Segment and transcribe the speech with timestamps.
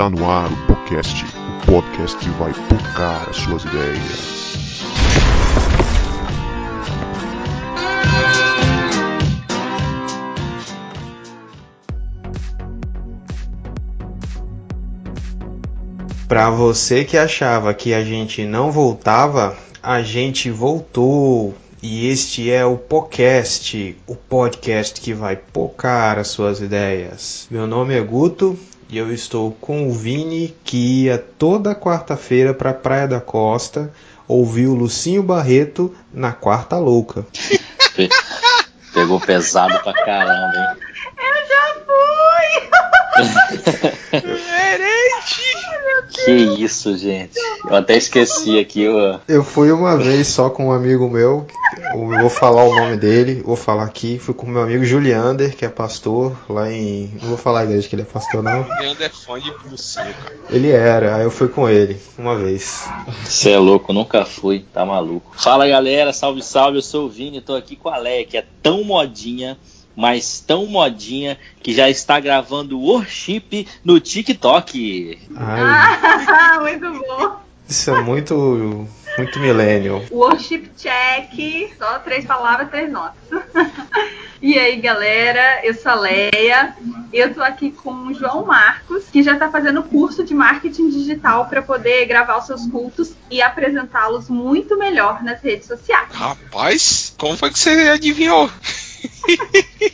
[0.00, 4.88] Está no ar o podcast, o podcast que vai tocar as suas ideias.
[16.26, 21.54] Para você que achava que a gente não voltava, a gente voltou.
[21.82, 27.46] E este é o podcast, o podcast que vai pocar as suas ideias.
[27.50, 28.58] Meu nome é Guto
[28.90, 33.92] e eu estou com o Vini que ia toda quarta-feira para Praia da Costa
[34.26, 37.24] ouvir o Lucinho Barreto na Quarta Louca.
[38.92, 40.76] Pegou pesado pra caramba, hein?
[41.18, 41.74] Eu já
[43.80, 43.90] fui!
[46.24, 47.38] Que isso, gente.
[47.64, 48.82] Eu até esqueci aqui.
[48.82, 49.20] Eu...
[49.28, 51.46] Eu fui uma vez só com um amigo meu,
[51.94, 54.18] eu vou falar o nome dele, vou falar aqui.
[54.18, 57.10] Fui com meu amigo Juliander, que é pastor lá em.
[57.20, 58.66] Não vou falar a igreja que ele é pastor, não.
[58.80, 60.36] Leandro é fã de Lucinho, cara.
[60.50, 62.84] Ele era, aí eu fui com ele, uma vez.
[63.24, 65.32] Você é louco, nunca fui, tá maluco.
[65.36, 66.78] Fala galera, salve, salve.
[66.78, 69.58] Eu sou o Vini, tô aqui com a Leia, que é tão modinha,
[70.00, 75.18] mas tão modinha, que já está gravando worship no TikTok.
[75.36, 77.36] Ai, Ah, muito bom.
[77.68, 78.88] isso é muito.
[79.18, 80.02] muito millennial.
[80.10, 83.20] Worship check, só três palavras, três notas.
[84.42, 86.74] E aí, galera, eu sou a Leia.
[87.12, 91.44] Eu tô aqui com o João Marcos, que já tá fazendo curso de marketing digital
[91.44, 96.08] para poder gravar os seus cultos e apresentá-los muito melhor nas redes sociais.
[96.12, 98.50] Rapaz, como foi que você adivinhou?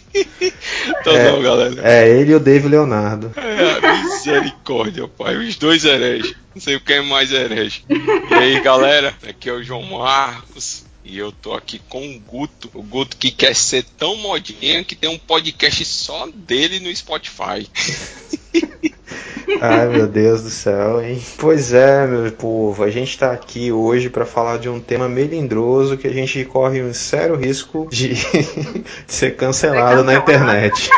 [1.00, 1.30] Então É.
[1.30, 1.80] não, galera.
[1.82, 3.32] É, ele e o Dave Leonardo.
[3.36, 5.36] É, misericórdia, pai.
[5.36, 6.34] Os dois hereges.
[6.54, 7.84] Não sei quem é mais herege.
[7.88, 10.84] E aí, galera, aqui é o João Marcos.
[11.04, 12.70] E eu tô aqui com o Guto.
[12.74, 17.68] O Guto que quer ser tão modinha que tem um podcast só dele no Spotify.
[19.60, 21.22] Ai, meu Deus do céu, hein?
[21.38, 25.96] Pois é, meu povo, a gente tá aqui hoje para falar de um tema melindroso
[25.96, 28.14] que a gente corre um sério risco de,
[29.06, 30.90] de ser cancelado na internet.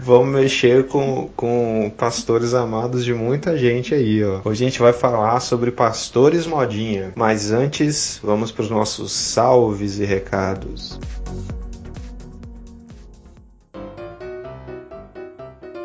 [0.00, 4.40] Vamos mexer com, com pastores amados de muita gente aí, ó.
[4.42, 7.12] Hoje a gente vai falar sobre pastores modinha.
[7.14, 10.98] Mas antes, vamos para os nossos salves e recados.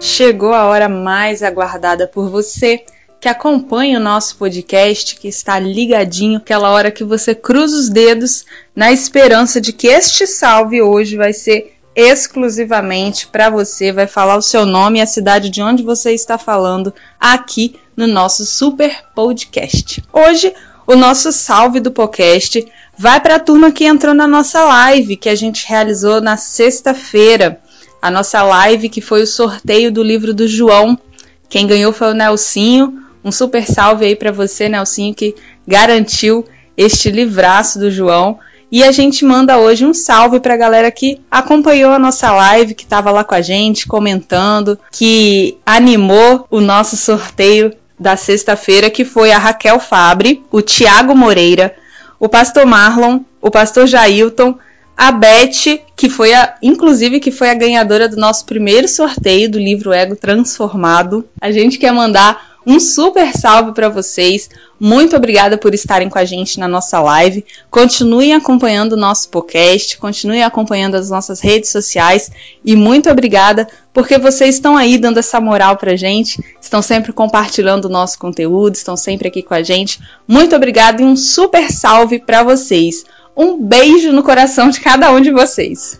[0.03, 2.84] Chegou a hora mais aguardada por você
[3.22, 8.44] que acompanha o nosso podcast, que está ligadinho, aquela hora que você cruza os dedos
[8.75, 14.42] na esperança de que este salve hoje vai ser exclusivamente para você, vai falar o
[14.42, 20.03] seu nome e a cidade de onde você está falando aqui no nosso super podcast.
[20.12, 20.53] Hoje,
[20.86, 25.30] o nosso salve do podcast vai para a turma que entrou na nossa live que
[25.30, 27.62] a gente realizou na sexta-feira
[28.03, 31.00] a nossa live, que foi o sorteio do livro do João.
[31.47, 33.02] Quem ganhou foi o Nelsinho.
[33.24, 35.34] Um super salve aí para você, Nelsinho, que
[35.66, 38.38] garantiu este livraço do João.
[38.69, 42.75] E a gente manda hoje um salve para a galera que acompanhou a nossa live,
[42.75, 49.06] que estava lá com a gente, comentando, que animou o nosso sorteio da sexta-feira, que
[49.06, 51.74] foi a Raquel Fabre, o Tiago Moreira,
[52.19, 54.58] o pastor Marlon, o pastor Jailton,
[54.96, 59.58] a Beth, que foi a, inclusive, que foi a ganhadora do nosso primeiro sorteio do
[59.58, 61.28] livro Ego Transformado.
[61.42, 64.50] A gente quer mandar um super salve para vocês.
[64.80, 67.46] Muito obrigada por estarem com a gente na nossa live.
[67.70, 72.31] Continuem acompanhando o nosso podcast, continuem acompanhando as nossas redes sociais
[72.64, 77.86] e muito obrigada porque vocês estão aí dando essa moral pra gente, estão sempre compartilhando
[77.86, 80.00] o nosso conteúdo, estão sempre aqui com a gente.
[80.28, 83.06] Muito obrigada e um super salve para vocês.
[83.35, 85.99] Um beijo no coração de cada um de vocês.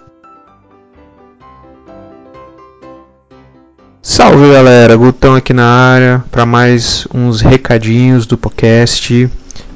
[4.01, 9.27] Salve galera, Gutão aqui na área para mais uns recadinhos do podcast.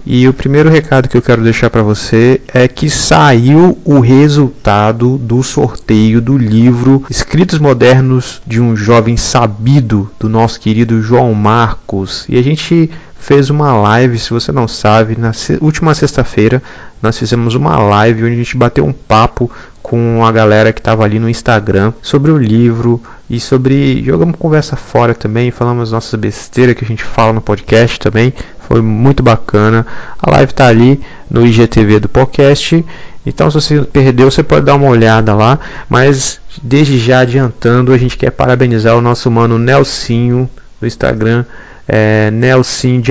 [0.06, 5.18] E o primeiro recado que eu quero deixar para você é que saiu o resultado
[5.18, 12.24] do sorteio do livro Escritos Modernos de um Jovem Sabido, do nosso querido João Marcos.
[12.30, 12.90] E a gente
[13.20, 16.64] fez uma live, se você não sabe, na última sexta-feira
[17.02, 19.52] nós fizemos uma live onde a gente bateu um papo
[19.82, 24.76] com a galera que estava ali no Instagram sobre o livro e sobre jogamos conversa
[24.76, 28.34] fora também, falamos nossas besteiras que a gente fala no podcast também.
[28.68, 29.86] Foi muito bacana.
[30.22, 31.00] A live tá ali
[31.30, 32.86] no IGTV do podcast.
[33.26, 35.60] Então, se você perdeu, você pode dar uma olhada lá.
[35.90, 40.50] Mas, desde já adiantando, a gente quer parabenizar o nosso mano Nelsinho
[40.82, 41.46] no Instagram,
[41.88, 43.02] é, Nelsin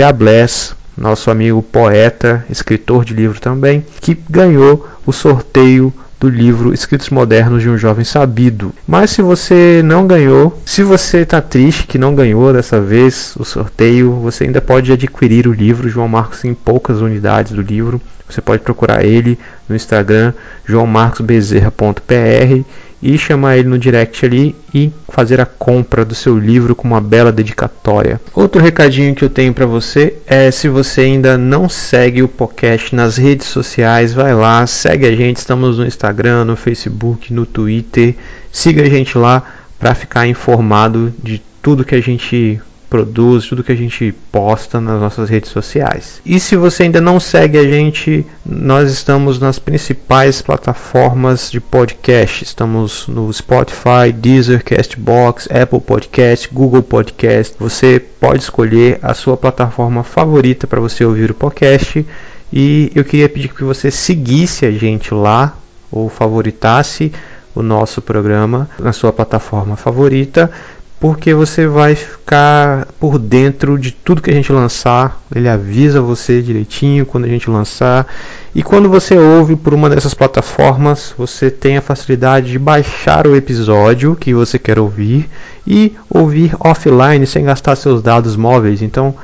[0.96, 7.62] nosso amigo poeta, escritor de livro também, que ganhou o sorteio do livro Escritos Modernos
[7.62, 8.72] de um Jovem Sabido.
[8.86, 13.44] Mas se você não ganhou, se você está triste que não ganhou dessa vez o
[13.44, 18.00] sorteio, você ainda pode adquirir o livro João Marcos em poucas unidades do livro.
[18.28, 19.38] Você pode procurar ele
[19.68, 20.32] no Instagram
[20.64, 22.64] joãomarcosbezerra.pr
[23.02, 27.00] e chamar ele no direct ali e fazer a compra do seu livro com uma
[27.00, 28.20] bela dedicatória.
[28.34, 32.94] Outro recadinho que eu tenho para você é se você ainda não segue o podcast
[32.94, 38.14] nas redes sociais, vai lá, segue a gente, estamos no Instagram, no Facebook, no Twitter.
[38.50, 39.42] Siga a gente lá
[39.78, 45.00] para ficar informado de tudo que a gente produz, tudo que a gente posta nas
[45.00, 46.20] nossas redes sociais.
[46.24, 52.44] E se você ainda não segue a gente, nós estamos nas principais plataformas de podcast.
[52.44, 57.54] Estamos no Spotify, Deezer, Castbox, Apple Podcast, Google Podcast.
[57.58, 62.06] Você pode escolher a sua plataforma favorita para você ouvir o podcast.
[62.52, 65.56] E eu queria pedir que você seguisse a gente lá
[65.90, 67.12] ou favoritasse
[67.54, 70.50] o nosso programa na sua plataforma favorita
[70.98, 75.20] porque você vai ficar por dentro de tudo que a gente lançar.
[75.34, 78.06] Ele avisa você direitinho quando a gente lançar.
[78.54, 83.36] E quando você ouve por uma dessas plataformas, você tem a facilidade de baixar o
[83.36, 85.28] episódio que você quer ouvir
[85.66, 88.80] e ouvir offline sem gastar seus dados móveis.
[88.80, 89.14] Então,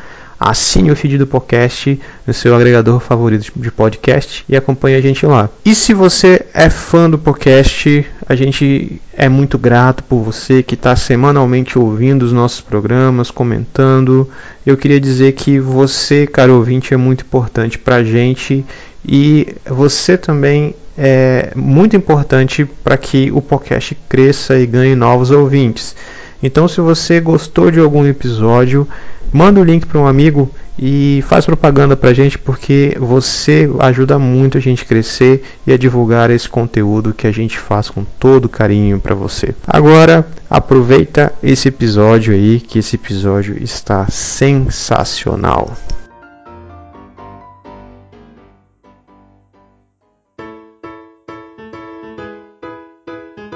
[0.50, 5.24] assine o feed do podcast no seu agregador favorito de podcast e acompanhe a gente
[5.24, 5.48] lá.
[5.64, 10.74] E se você é fã do podcast, a gente é muito grato por você que
[10.74, 14.28] está semanalmente ouvindo os nossos programas, comentando.
[14.66, 18.64] Eu queria dizer que você, caro ouvinte, é muito importante para a gente
[19.06, 25.94] e você também é muito importante para que o podcast cresça e ganhe novos ouvintes.
[26.42, 28.86] Então, se você gostou de algum episódio,
[29.32, 34.18] manda o link para um amigo e faz propaganda para a gente porque você ajuda
[34.18, 38.48] muito a gente crescer e a divulgar esse conteúdo que a gente faz com todo
[38.48, 39.54] carinho para você.
[39.66, 45.76] Agora aproveita esse episódio aí que esse episódio está sensacional.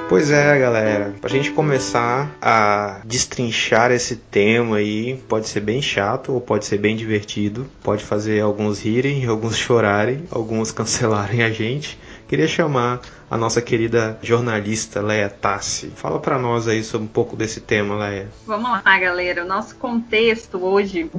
[0.08, 1.14] Pois é, galera.
[1.20, 6.78] Pra gente começar a destrinchar esse tema aí, pode ser bem chato ou pode ser
[6.78, 7.66] bem divertido.
[7.82, 11.98] Pode fazer alguns rirem, alguns chorarem, alguns cancelarem a gente.
[12.28, 15.92] Queria chamar a nossa querida jornalista Leia Tassi.
[15.96, 18.28] Fala para nós aí sobre um pouco desse tema, Leia.
[18.46, 19.44] Vamos lá, galera.
[19.44, 21.10] O nosso contexto hoje,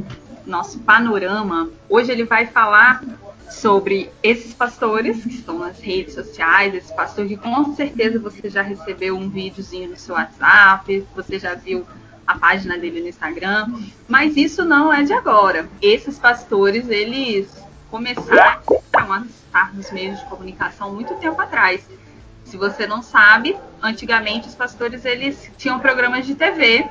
[0.45, 3.03] nosso panorama, hoje ele vai falar
[3.49, 8.61] sobre esses pastores que estão nas redes sociais, esse pastor que com certeza você já
[8.61, 11.85] recebeu um videozinho no seu WhatsApp, você já viu
[12.25, 13.73] a página dele no Instagram,
[14.07, 15.69] mas isso não é de agora.
[15.81, 17.49] Esses pastores, eles
[17.89, 18.61] começaram
[18.93, 21.87] a estar nos meios de comunicação muito tempo atrás.
[22.43, 26.85] Se você não sabe, antigamente os pastores eles tinham programas de TV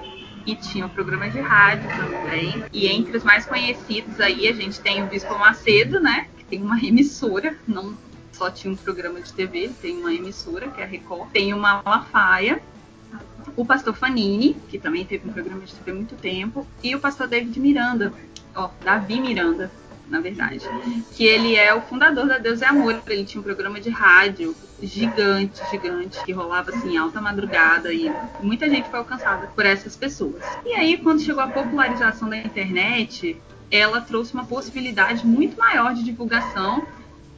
[0.47, 2.64] e tinham programas de rádio também.
[2.73, 6.29] E entre os mais conhecidos aí a gente tem o Bispo Macedo, né?
[6.49, 7.97] Tem uma emissora, não
[8.33, 11.59] só tinha um programa de TV, tem uma emissora, que é a Record, tem o
[11.59, 12.61] Malafaia,
[13.57, 17.01] o pastor Fanini, que também teve um programa de TV há muito tempo, e o
[17.01, 18.13] pastor David Miranda,
[18.55, 19.71] ó, Davi Miranda,
[20.09, 20.61] na verdade,
[21.13, 23.03] que ele é o fundador da Deus é Amor.
[23.09, 28.69] Ele tinha um programa de rádio gigante, gigante, que rolava assim alta madrugada e muita
[28.69, 30.43] gente foi alcançada por essas pessoas.
[30.65, 33.37] E aí, quando chegou a popularização da internet,
[33.70, 36.87] ela trouxe uma possibilidade muito maior de divulgação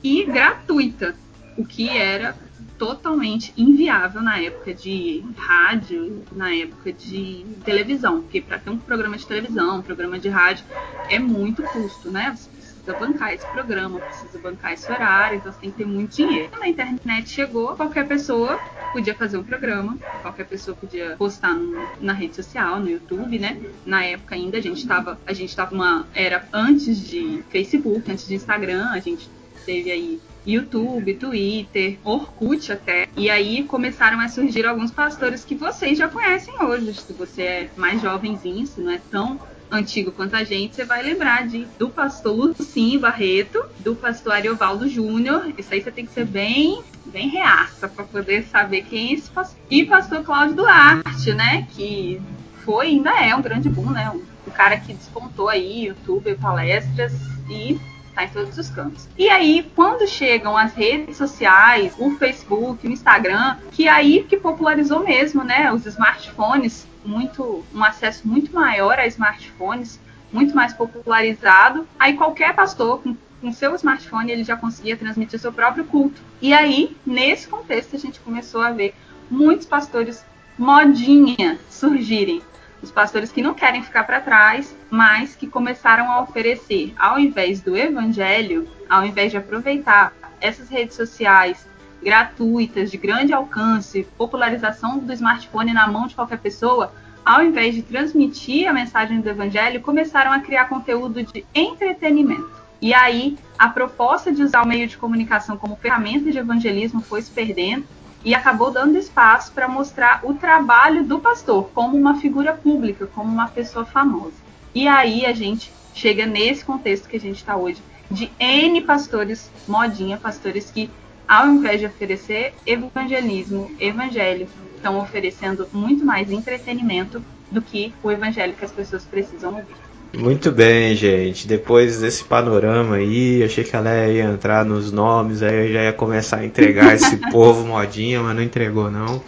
[0.03, 1.15] e gratuita,
[1.57, 2.37] o que era
[2.79, 9.17] totalmente inviável na época de rádio, na época de televisão, porque para ter um programa
[9.17, 10.65] de televisão, um programa de rádio,
[11.11, 12.37] é muito custo, né?
[12.37, 12.49] Você
[12.89, 16.49] precisa bancar esse programa, precisa bancar esse horário, então você tem que ter muito dinheiro.
[16.51, 18.59] Quando a internet chegou, qualquer pessoa
[18.93, 23.61] podia fazer um programa, qualquer pessoa podia postar no, na rede social, no YouTube, né?
[23.85, 28.27] Na época ainda a gente estava, a gente estava uma era antes de Facebook, antes
[28.27, 29.29] de Instagram, a gente
[29.67, 33.07] teve aí YouTube, Twitter, Orkut até.
[33.15, 36.95] E aí começaram a surgir alguns pastores que vocês já conhecem hoje.
[36.95, 39.39] Se você é mais jovenzinho, se não é tão
[39.71, 44.89] antigo quanto a gente, você vai lembrar de, do pastor Lucim Barreto, do pastor Ariovaldo
[44.89, 45.53] Júnior.
[45.57, 49.31] Isso aí você tem que ser bem, bem reaça para poder saber quem é esse
[49.31, 49.59] pastor.
[49.71, 51.67] E pastor Cláudio Duarte, né?
[51.71, 52.21] Que
[52.65, 54.13] foi ainda é um grande boom, né?
[54.47, 57.13] O cara que despontou aí, YouTube, palestras
[57.51, 57.79] e
[58.15, 59.09] tá em todos os cantos.
[59.17, 65.05] E aí, quando chegam as redes sociais, o Facebook, o Instagram, que aí que popularizou
[65.05, 65.73] mesmo, né?
[65.73, 69.99] Os smartphones, muito, um acesso muito maior a smartphones,
[70.33, 71.89] muito mais popularizado.
[71.99, 76.21] Aí qualquer pastor com com seu smartphone ele já conseguia transmitir seu próprio culto.
[76.41, 78.95] E aí, nesse contexto, a gente começou a ver
[79.31, 80.25] muitos pastores
[80.59, 82.43] modinha surgirem.
[82.83, 87.61] Os pastores que não querem ficar para trás, mas que começaram a oferecer, ao invés
[87.61, 91.67] do evangelho, ao invés de aproveitar essas redes sociais
[92.03, 96.93] gratuitas, de grande alcance, popularização do smartphone na mão de qualquer pessoa,
[97.25, 102.51] ao invés de transmitir a mensagem do evangelho, começaram a criar conteúdo de entretenimento.
[102.81, 107.21] E aí, a proposta de usar o meio de comunicação como ferramenta de evangelismo foi
[107.21, 107.85] se perdendo
[108.25, 113.31] e acabou dando espaço para mostrar o trabalho do pastor como uma figura pública, como
[113.31, 114.37] uma pessoa famosa.
[114.75, 119.51] E aí a gente chega nesse contexto que a gente está hoje, de N pastores
[119.67, 120.91] modinha, pastores que,
[121.29, 128.55] ao invés de oferecer evangelismo, evangelho, estão oferecendo muito mais entretenimento do que o evangelho
[128.55, 129.77] que as pessoas precisam ouvir.
[130.17, 131.47] Muito bem, gente.
[131.47, 136.39] Depois desse panorama aí, achei que ela ia entrar nos nomes, aí já ia começar
[136.39, 139.23] a entregar esse povo modinha, mas não entregou não.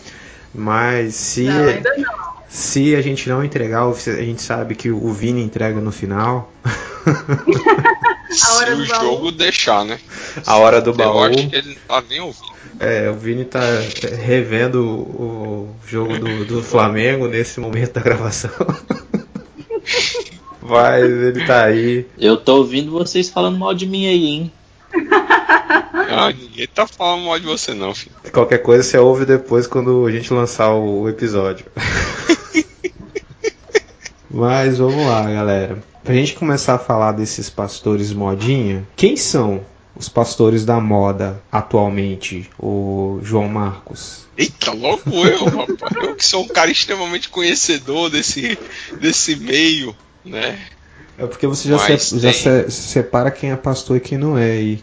[0.55, 2.30] Mas se Não, ainda não.
[2.51, 3.93] Se a gente não entregar, a
[4.23, 6.53] gente sabe que o Vini entrega no final.
[8.31, 9.01] A hora Se do o baú.
[9.05, 9.99] jogo deixar, né?
[10.47, 11.25] A hora do Eu baú.
[11.25, 12.51] acho que ele não tá nem ouvindo.
[12.79, 13.61] É, o Vini tá
[14.25, 18.51] revendo o jogo do, do Flamengo nesse momento da gravação.
[20.63, 22.07] Mas ele tá aí.
[22.19, 24.53] Eu tô ouvindo vocês falando mal de mim aí, hein?
[26.13, 28.17] Ah, ninguém tá falando mal de você, não, filho.
[28.33, 31.67] Qualquer coisa você ouve depois quando a gente lançar o episódio.
[34.29, 35.79] Mas vamos lá, galera.
[36.03, 42.49] Pra gente começar a falar desses pastores modinha, quem são os pastores da moda atualmente,
[42.59, 44.27] o João Marcos?
[44.37, 45.97] Eita, logo eu, rapaz.
[46.03, 48.59] Eu que sou um cara extremamente conhecedor desse,
[49.01, 49.95] desse meio,
[50.25, 50.59] né?
[51.21, 54.53] É porque você já, se- já se- separa quem é pastor e quem não é
[54.53, 54.83] aí.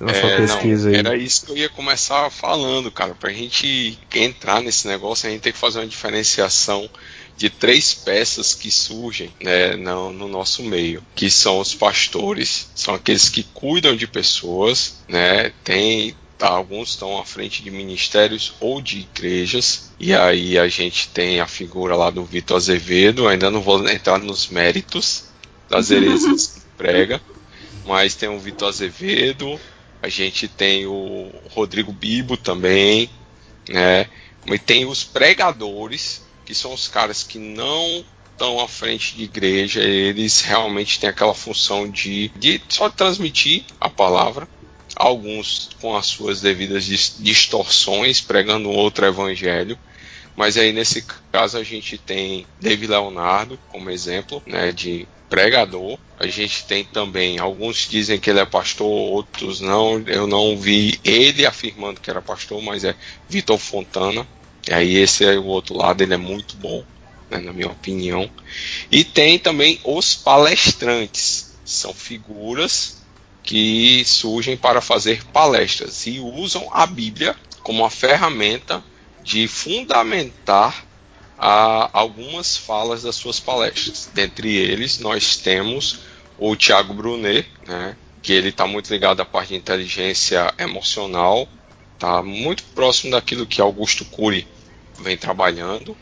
[0.00, 0.98] Na sua É, pesquisa não, aí.
[1.06, 3.14] era isso que eu ia começar falando, cara.
[3.14, 6.88] Pra gente entrar nesse negócio, a gente tem que fazer uma diferenciação
[7.36, 12.94] de três peças que surgem né, no, no nosso meio, que são os pastores, são
[12.94, 15.52] aqueles que cuidam de pessoas, né?
[15.64, 21.08] Tem tá, alguns estão à frente de ministérios ou de igrejas, e aí a gente
[21.10, 25.30] tem a figura lá do Vitor Azevedo, ainda não vou entrar nos méritos
[25.72, 27.20] das heresias que prega,
[27.86, 29.58] mas tem o Vitor Azevedo,
[30.02, 33.08] a gente tem o Rodrigo Bibo também,
[33.68, 34.06] né?
[34.44, 39.80] E tem os pregadores, que são os caras que não estão à frente de igreja,
[39.82, 44.48] eles realmente têm aquela função de, de só transmitir a palavra,
[44.96, 49.78] alguns com as suas devidas dis- distorções, pregando outro evangelho.
[50.36, 55.98] Mas aí nesse caso a gente tem David Leonardo como exemplo né, de pregador.
[56.20, 59.98] A gente tem também, alguns dizem que ele é pastor, outros não.
[60.06, 62.94] Eu não vi ele afirmando que era pastor, mas é
[63.30, 64.28] Vitor Fontana.
[64.68, 66.84] E aí esse é o outro lado, ele é muito bom,
[67.30, 68.30] né, na minha opinião.
[68.90, 71.56] E tem também os palestrantes.
[71.64, 73.00] São figuras
[73.42, 78.84] que surgem para fazer palestras e usam a Bíblia como uma ferramenta
[79.24, 80.84] de fundamentar
[81.38, 84.10] a algumas falas das suas palestras.
[84.14, 86.00] Dentre eles, nós temos
[86.38, 91.48] o Tiago Brunet, né, que ele está muito ligado à parte de inteligência emocional,
[91.94, 94.46] está muito próximo daquilo que Augusto Cury
[95.00, 95.96] vem trabalhando.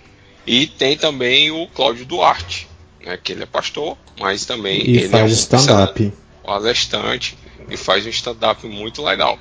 [0.47, 2.67] E tem também o Cláudio Duarte,
[3.05, 6.13] né, que ele é pastor, mas também E ele é um faz stand-up.
[6.45, 7.37] palestrante
[7.69, 9.39] e faz um stand-up muito legal.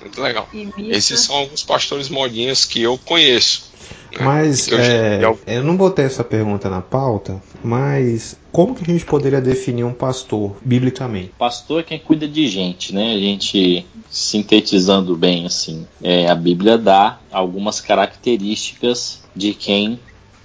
[0.00, 0.48] Muito legal.
[0.78, 3.69] Esses são alguns pastores modinhos que eu conheço.
[4.12, 8.92] Né, Mas é, já- eu não botei essa pergunta na pauta, mas como que a
[8.92, 11.32] gente poderia definir um pastor biblicamente?
[11.38, 13.14] Pastor é quem cuida de gente, né?
[13.14, 19.98] A gente sintetizando bem assim, é, a Bíblia dá algumas características de quem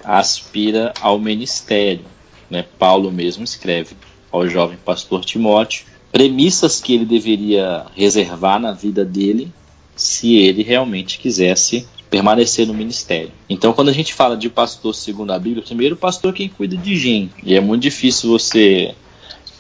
[0.04, 2.06] aspira ao ministério,
[2.50, 2.64] né?
[2.78, 3.96] Paulo mesmo escreve
[4.32, 9.52] ao jovem pastor Timóteo premissas que ele deveria reservar na vida dele
[9.96, 13.30] se ele realmente quisesse permanecer no ministério.
[13.50, 16.48] Então, quando a gente fala de pastor segundo a Bíblia, primeiro o pastor é quem
[16.48, 17.34] cuida de gente.
[17.44, 18.96] E é muito difícil você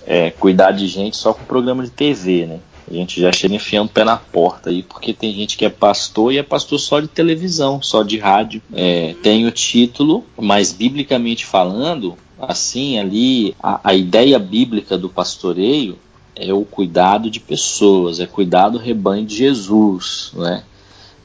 [0.07, 2.59] é, cuidar de gente só com programa de TV, né?
[2.89, 5.69] A gente já chega enfiando o pé na porta aí, porque tem gente que é
[5.69, 8.61] pastor e é pastor só de televisão, só de rádio.
[8.73, 15.99] É, tem o título, mas biblicamente falando, assim, ali, a, a ideia bíblica do pastoreio
[16.33, 20.63] é o cuidado de pessoas, é cuidar do rebanho de Jesus, né?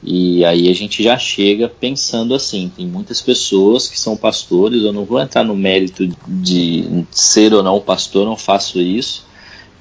[0.03, 4.93] E aí a gente já chega pensando assim, tem muitas pessoas que são pastores, eu
[4.93, 9.27] não vou entrar no mérito de ser ou não pastor, não faço isso,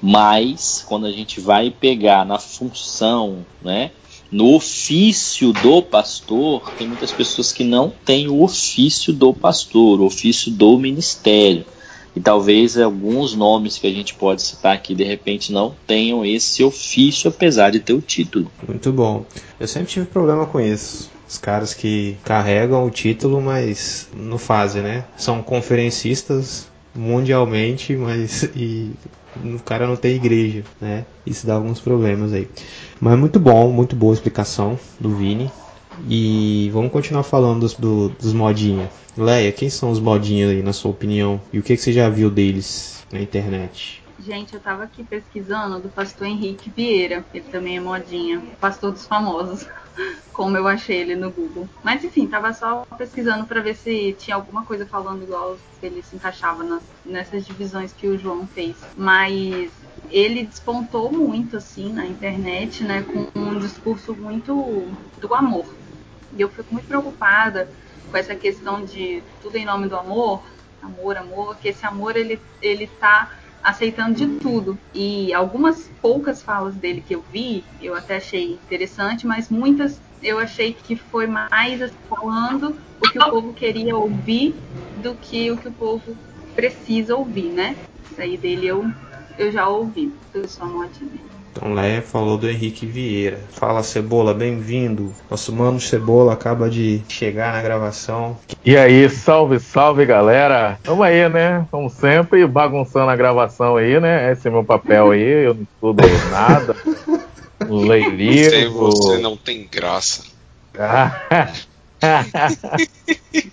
[0.02, 3.90] Mas quando a gente vai pegar na função, né,
[4.30, 10.04] no ofício do pastor, tem muitas pessoas que não têm o ofício do pastor, o
[10.04, 11.66] ofício do ministério.
[12.14, 16.62] E talvez alguns nomes que a gente pode citar aqui de repente não tenham esse
[16.64, 18.50] ofício, apesar de ter o título.
[18.66, 19.24] Muito bom.
[19.58, 21.10] Eu sempre tive problema com isso.
[21.28, 25.04] Os caras que carregam o título, mas não fazem, né?
[25.16, 28.90] São conferencistas mundialmente, mas e
[29.36, 31.04] o cara não tem igreja, né?
[31.24, 32.48] Isso dá alguns problemas aí.
[33.00, 35.50] Mas muito bom, muito boa explicação do Vini.
[36.08, 38.34] E vamos continuar falando dos, do, dos.
[39.16, 41.40] Leia, quem são os modinhos aí, na sua opinião?
[41.52, 44.02] E o que, que você já viu deles na internet?
[44.18, 47.24] Gente, eu tava aqui pesquisando do pastor Henrique Vieira.
[47.32, 48.42] Ele também é modinha.
[48.60, 49.66] Pastor dos famosos.
[50.32, 51.68] Como eu achei ele no Google.
[51.82, 56.02] Mas enfim, tava só pesquisando para ver se tinha alguma coisa falando igual se ele
[56.02, 58.76] se encaixava nas, nessas divisões que o João fez.
[58.96, 59.70] Mas
[60.10, 64.86] ele despontou muito assim na internet, né, com um discurso muito
[65.20, 65.79] do amor.
[66.36, 67.68] E eu fico muito preocupada
[68.10, 70.42] com essa questão de tudo em nome do amor,
[70.82, 73.30] amor, amor, que esse amor ele ele tá
[73.62, 74.78] aceitando de tudo.
[74.94, 80.38] E algumas poucas falas dele que eu vi, eu até achei interessante, mas muitas eu
[80.38, 84.54] achei que foi mais falando o que o povo queria ouvir
[84.96, 86.16] do que o que o povo
[86.54, 87.76] precisa ouvir, né?
[88.10, 88.84] Isso aí dele eu,
[89.38, 91.39] eu já ouvi, eu sou modinha.
[91.52, 93.40] Então Leia falou do Henrique Vieira.
[93.50, 95.12] Fala Cebola, bem-vindo.
[95.30, 98.38] Nosso mano Cebola acaba de chegar na gravação.
[98.64, 100.78] E aí, salve, salve galera.
[100.82, 101.66] Tamo aí, né?
[101.70, 104.30] Como sempre, bagunçando a gravação aí, né?
[104.32, 106.76] Esse é meu papel aí, eu não estudo nada.
[107.68, 108.90] Leio livro.
[108.92, 110.24] Você, você não tem graça.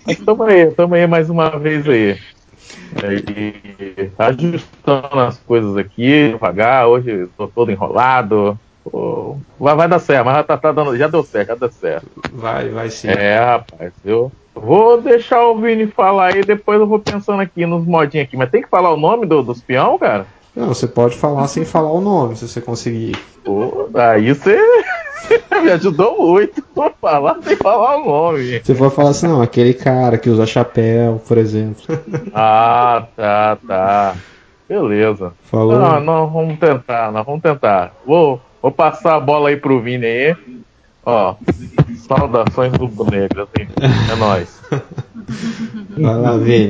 [0.06, 2.18] Mas tamo aí, tamo aí mais uma vez aí.
[3.30, 8.58] E ajustando as coisas aqui, devagar, hoje estou todo enrolado.
[8.84, 11.70] Pô, vai, vai dar certo, mas já, tá, tá dando, já deu certo, já deu
[11.70, 12.06] certo.
[12.32, 13.08] Vai, vai sim.
[13.08, 17.84] É, rapaz, eu vou deixar o Vini falar aí, depois eu vou pensando aqui nos
[17.84, 18.36] modinhos aqui.
[18.36, 20.26] Mas tem que falar o nome do, dos peão, cara?
[20.56, 23.16] Não, você pode falar sem falar o nome, se você conseguir.
[23.44, 24.58] Pô, aí você
[25.62, 28.60] me ajudou muito a falar sem falar o nome.
[28.62, 31.82] Você pode falar assim, não, aquele cara que usa chapéu, por exemplo.
[32.34, 34.16] Ah, tá, tá.
[34.68, 35.32] Beleza.
[35.44, 35.78] Falou.
[35.78, 37.92] Não, nós vamos tentar, nós vamos tentar.
[38.06, 40.36] Vou, vou passar a bola aí pro Vini aí.
[41.04, 41.36] Ó,
[42.06, 43.68] saudações rubro-negras, hein?
[44.12, 44.60] É nóis.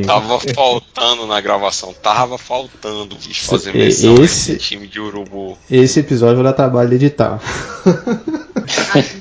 [0.07, 5.57] Tava faltando na gravação, tava faltando bicho, fazer menção esse- nesse time de urubu.
[5.71, 7.41] Esse episódio vai dar trabalho de editar.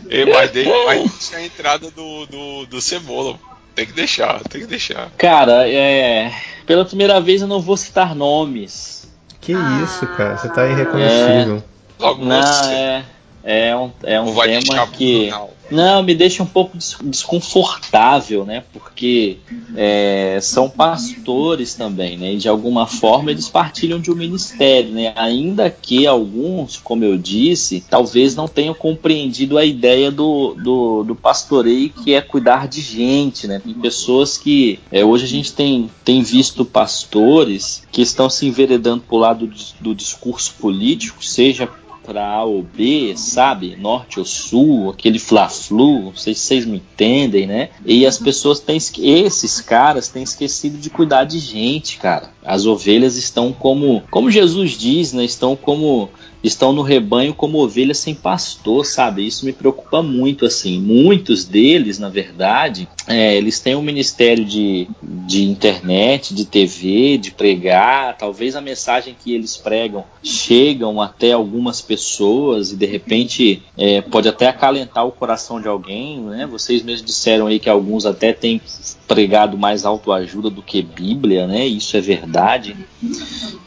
[0.09, 3.37] E, mas deixa, a entrada do, do, do Cebola.
[3.75, 5.11] Tem que deixar, tem que deixar.
[5.17, 6.31] Cara, é.
[6.65, 9.07] Pela primeira vez eu não vou citar nomes.
[9.39, 10.35] que isso, cara?
[10.37, 11.63] Você tá irreconhecível.
[11.99, 12.73] Logo Não, você.
[12.73, 13.03] é.
[13.49, 15.25] É um, é um Não vai tema que.
[15.25, 15.51] final.
[15.69, 18.63] Não, me deixa um pouco des- desconfortável, né?
[18.71, 19.37] Porque
[19.75, 22.33] é, são pastores também, né?
[22.33, 25.13] E de alguma forma eles partilham de um ministério, né?
[25.15, 31.15] Ainda que alguns, como eu disse, talvez não tenham compreendido a ideia do, do, do
[31.15, 33.59] pastoreio que é cuidar de gente, né?
[33.63, 39.03] Tem pessoas que é, hoje a gente tem, tem visto pastores que estão se enveredando
[39.03, 41.67] para o lado do, do discurso político, seja
[42.07, 43.75] para A ou B, sabe?
[43.75, 47.69] Norte ou Sul, aquele fla-flu, não sei se vocês me entendem, né?
[47.85, 52.31] E as pessoas têm, esses caras têm esquecido de cuidar de gente, cara.
[52.45, 55.25] As ovelhas estão como, como Jesus diz, né?
[55.25, 56.09] Estão como
[56.53, 59.25] estão no rebanho como ovelhas sem pastor, sabe?
[59.25, 60.79] Isso me preocupa muito, assim.
[60.79, 67.31] Muitos deles, na verdade, é, eles têm um ministério de, de internet, de TV, de
[67.31, 68.17] pregar.
[68.17, 74.27] Talvez a mensagem que eles pregam chegam até algumas pessoas e de repente é, pode
[74.27, 76.45] até acalentar o coração de alguém, né?
[76.45, 78.61] Vocês mesmos disseram aí que alguns até têm
[79.07, 81.65] pregado mais autoajuda do que Bíblia, né?
[81.65, 82.75] Isso é verdade.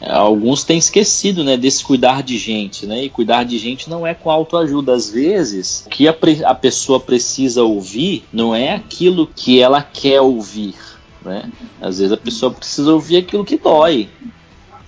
[0.01, 3.03] Alguns têm esquecido, né, desse cuidar de gente, né?
[3.03, 4.93] E cuidar de gente não é com autoajuda.
[4.93, 10.21] Às vezes, o que a, a pessoa precisa ouvir não é aquilo que ela quer
[10.21, 10.75] ouvir,
[11.23, 11.51] né?
[11.81, 14.09] Às vezes a pessoa precisa ouvir aquilo que dói,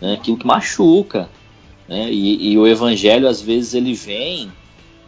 [0.01, 0.13] né?
[0.13, 1.29] Aquilo que machuca,
[1.87, 2.11] né?
[2.11, 4.51] E, e o evangelho às vezes ele vem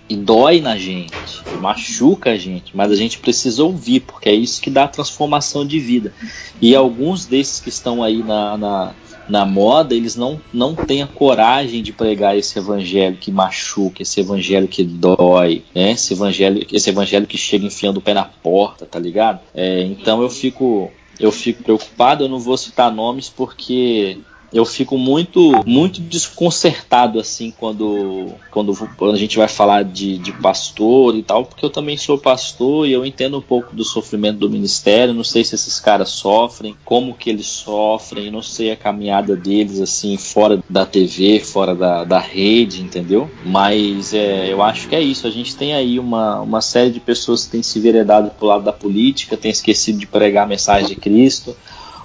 [0.07, 1.13] e dói na gente,
[1.59, 5.65] machuca a gente, mas a gente precisa ouvir, porque é isso que dá a transformação
[5.65, 6.13] de vida.
[6.61, 8.93] E alguns desses que estão aí na, na,
[9.27, 14.19] na moda, eles não, não têm a coragem de pregar esse evangelho que machuca, esse
[14.19, 15.91] evangelho que dói, né?
[15.91, 19.39] esse, evangelho, esse evangelho que chega enfiando o pé na porta, tá ligado?
[19.53, 24.17] É, então eu fico, eu fico preocupado, eu não vou citar nomes porque
[24.55, 30.31] eu fico muito muito desconcertado assim quando, quando, quando a gente vai falar de, de
[30.31, 34.39] pastor e tal, porque eu também sou pastor e eu entendo um pouco do sofrimento
[34.39, 38.77] do ministério, não sei se esses caras sofrem, como que eles sofrem, não sei a
[38.77, 43.29] caminhada deles assim fora da TV, fora da, da rede, entendeu?
[43.45, 47.01] Mas é, eu acho que é isso, a gente tem aí uma, uma série de
[47.01, 50.87] pessoas que têm se veredado pro lado da política, têm esquecido de pregar a mensagem
[50.87, 51.53] de Cristo,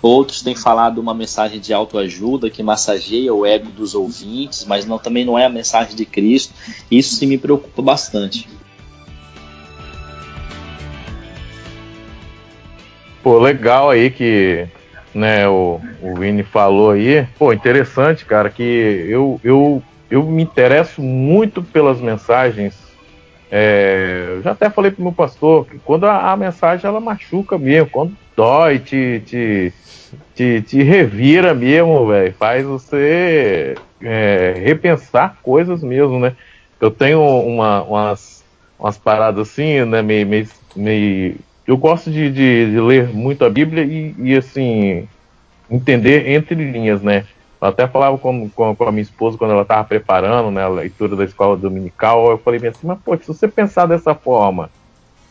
[0.03, 4.99] Outros têm falado uma mensagem de autoajuda que massageia o ego dos ouvintes, mas não,
[4.99, 6.55] também não é a mensagem de Cristo.
[6.91, 8.49] Isso sim me preocupa bastante.
[13.23, 14.67] Pô, legal aí que
[15.15, 17.27] né, o, o Vini falou aí.
[17.39, 22.75] Pô, interessante, cara, que eu, eu, eu me interesso muito pelas mensagens.
[23.51, 27.59] É, eu já até falei pro meu pastor que quando a, a mensagem ela machuca
[27.59, 29.72] mesmo, quando dói, te, te,
[30.35, 32.33] te, te revira mesmo, velho.
[32.33, 36.35] Faz você é, repensar coisas mesmo, né?
[36.81, 38.42] Eu tenho uma, umas,
[38.79, 40.00] umas paradas assim, né?
[40.00, 41.37] Meio, meio, meio...
[41.66, 45.07] Eu gosto de, de, de, ler muito a Bíblia e, e, assim,
[45.70, 47.26] entender entre linhas, né?
[47.61, 50.68] Eu até falava com, com, com a minha esposa quando ela estava preparando né, a
[50.68, 52.31] leitura da escola dominical.
[52.31, 54.70] Eu falei assim, mas pô, se você pensar dessa forma,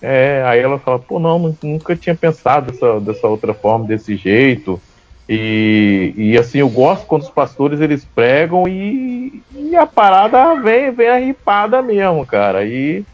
[0.01, 4.81] é, aí ela fala, pô, não, nunca tinha pensado dessa, dessa outra forma, desse jeito.
[5.27, 10.91] E, e assim, eu gosto quando os pastores eles pregam e, e a parada vem,
[10.91, 12.65] vem arripada mesmo, cara.
[12.65, 13.05] E,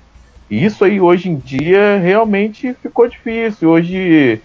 [0.50, 3.70] isso aí hoje em dia realmente ficou difícil.
[3.70, 4.40] Hoje,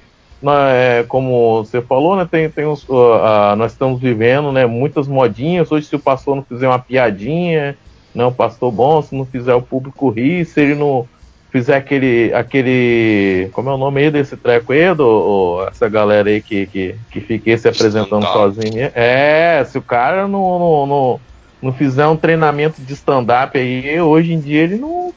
[0.73, 5.07] é, como você falou, né, tem, tem uns, uh, uh, nós estamos vivendo né, muitas
[5.07, 5.71] modinhas.
[5.71, 7.77] Hoje, se o pastor não fizer uma piadinha,
[8.15, 11.07] não, né, pastor bom, se não fizer o público rir, se ele não
[11.51, 12.33] fizer aquele.
[12.33, 13.49] aquele.
[13.53, 17.21] Como é o nome aí desse treco aí, do, essa galera aí que, que, que
[17.21, 18.91] fica se apresentando sozinho.
[18.95, 21.21] É, se o cara não, não, não,
[21.63, 25.13] não fizer um treinamento de stand-up aí, hoje em dia ele não.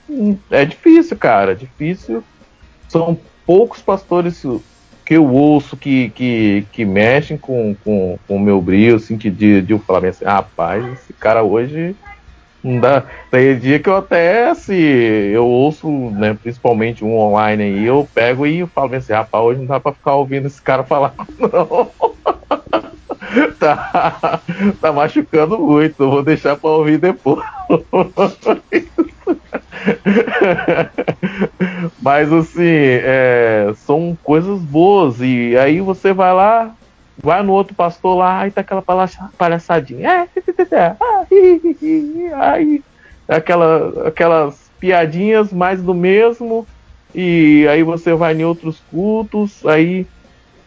[0.49, 1.53] É difícil, cara.
[1.53, 2.23] É difícil.
[2.89, 4.43] São poucos pastores
[5.05, 9.29] que eu ouço que, que, que mexem com, com, com o meu brilho, assim, que
[9.29, 11.95] de, de eu falar assim, rapaz, esse cara hoje
[12.63, 13.03] não dá.
[13.29, 18.45] Tem dia que eu até, se eu ouço, né, principalmente um online aí, eu pego
[18.45, 21.91] e falo assim, rapaz, hoje não dá pra ficar ouvindo esse cara falar, não.
[23.59, 24.41] tá,
[24.81, 27.43] tá machucando muito, vou deixar pra ouvir depois.
[32.01, 35.19] Mas assim, é, são coisas boas.
[35.21, 36.75] E aí você vai lá,
[37.23, 38.83] Vai no outro pastor lá, e tá aquela
[39.37, 40.27] palhaçadinha.
[40.71, 40.95] É,
[42.35, 42.83] aí,
[43.27, 46.67] aquela, aquelas piadinhas mais do mesmo.
[47.15, 50.05] E aí você vai em outros cultos, aí.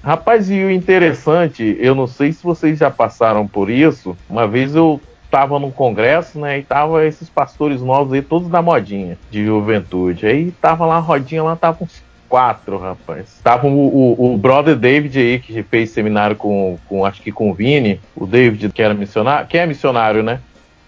[0.03, 4.17] Rapaz, e o interessante, eu não sei se vocês já passaram por isso.
[4.31, 6.61] Uma vez eu tava num congresso, né?
[6.61, 10.25] E tava esses pastores novos aí, todos da modinha de juventude.
[10.25, 13.27] Aí tava lá a rodinha, lá tava uns quatro, rapaz.
[13.43, 17.51] Tava o, o, o, brother David aí, que fez seminário com, com, acho que com
[17.51, 20.41] o Vini, o David, que era missionário, que é missionário, né?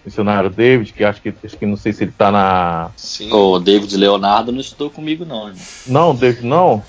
[0.05, 2.89] Missionário David, que acho que, acho que não sei se ele tá na.
[2.95, 3.31] Sim.
[3.31, 5.63] O David Leonardo não estou comigo, não, irmão.
[5.87, 6.83] Não, David, não?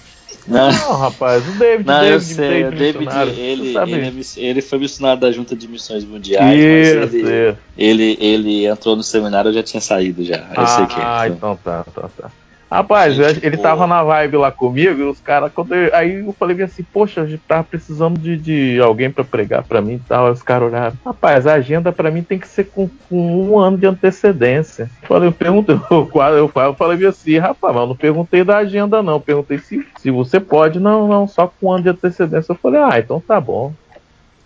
[0.47, 0.73] Não.
[0.73, 4.79] não, rapaz, o David, não, David, eu sei, David, o David ele, ele, ele, foi
[4.79, 9.55] missionário da Junta de Missões Mundiais, isso, mas ele, ele, ele, entrou no seminário, eu
[9.55, 10.37] já tinha saído já.
[10.37, 11.05] Eu ah, sei que é.
[11.05, 12.31] Ah, então tá, então tá.
[12.71, 13.65] Rapaz, Gente, ele pô.
[13.65, 15.51] tava na vibe lá comigo e os caras.
[15.93, 19.81] Aí eu falei assim, poxa, a gente tava precisando de, de alguém para pregar para
[19.81, 20.31] mim e tal.
[20.31, 23.77] Os caras olharam, rapaz, a agenda para mim tem que ser com, com, um ano
[23.77, 24.89] de antecedência.
[25.03, 28.59] Eu falei, eu perguntei, eu, eu, eu falei assim, rapaz, mas eu não perguntei da
[28.59, 29.15] agenda, não.
[29.15, 32.53] Eu perguntei se, se você pode, não, não, só com um ano de antecedência.
[32.53, 33.73] Eu falei, ah, então tá bom.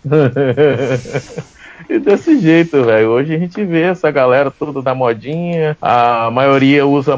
[1.89, 3.09] E desse jeito, velho.
[3.09, 5.77] Hoje a gente vê essa galera toda da modinha.
[5.81, 7.15] A maioria usa,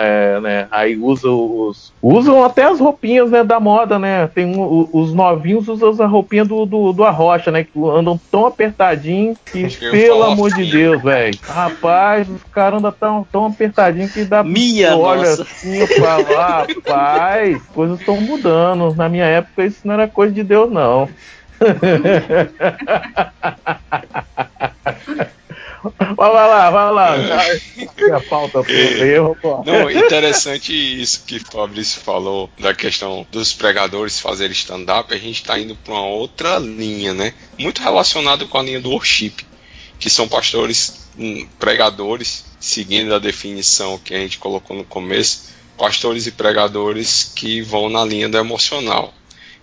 [0.00, 0.68] é, né?
[0.70, 1.92] Aí usa os.
[2.00, 3.44] Usam até as roupinhas, né?
[3.44, 4.26] Da moda, né?
[4.28, 7.64] Tem um, os novinhos usam a roupinha do, do, do Arrocha, né?
[7.64, 11.38] Que andam tão apertadinho que, pelo amor de Deus, velho.
[11.42, 14.42] Rapaz, os caras andam tão, tão apertadinho que dá.
[14.42, 15.42] Minha olha nossa.
[15.42, 18.94] assim, eu falo, rapaz, coisas estão mudando.
[18.94, 21.08] Na minha época isso não era coisa de Deus, não
[26.16, 27.14] vai lá, vai lá.
[28.16, 34.52] A pauta erro, Não, interessante isso que o Fabrício falou da questão dos pregadores fazerem
[34.52, 35.12] stand-up.
[35.12, 37.34] A gente está indo para uma outra linha, né?
[37.58, 39.34] Muito relacionado com a linha do worship,
[39.98, 46.26] que são pastores, hum, pregadores, seguindo a definição que a gente colocou no começo, pastores
[46.26, 49.12] e pregadores que vão na linha do emocional.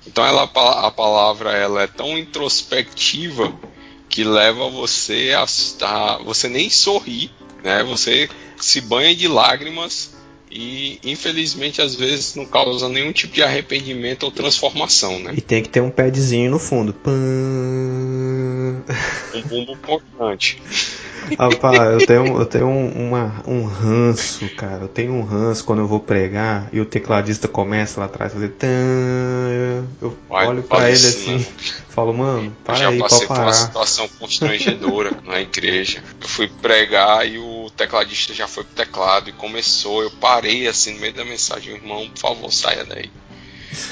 [0.07, 3.53] Então ela, a palavra ela é tão introspectiva
[4.07, 5.45] que leva você a,
[5.85, 7.31] a você nem sorrir,
[7.63, 7.83] né?
[7.83, 10.14] Você se banha de lágrimas
[10.55, 15.33] e infelizmente às vezes não causa nenhum tipo de arrependimento ou transformação, né?
[15.35, 16.93] E tem que ter um padzinho no fundo.
[16.93, 17.11] Pã.
[19.33, 20.61] Um bumbo importante.
[21.37, 24.83] Rapaz, eu tenho, eu tenho um, uma, um ranço, cara.
[24.83, 28.53] Eu tenho um ranço quando eu vou pregar e o tecladista começa lá atrás fazer.
[29.99, 31.45] Eu olho pra fala ele assim.
[31.95, 36.03] Falo, mano, Eu para já aí, passei por uma situação constrangedora na igreja.
[36.21, 40.03] Eu fui pregar e o tecladista já foi pro teclado e começou.
[40.03, 43.10] Eu parei assim no meio da mensagem, irmão, por favor, saia daí.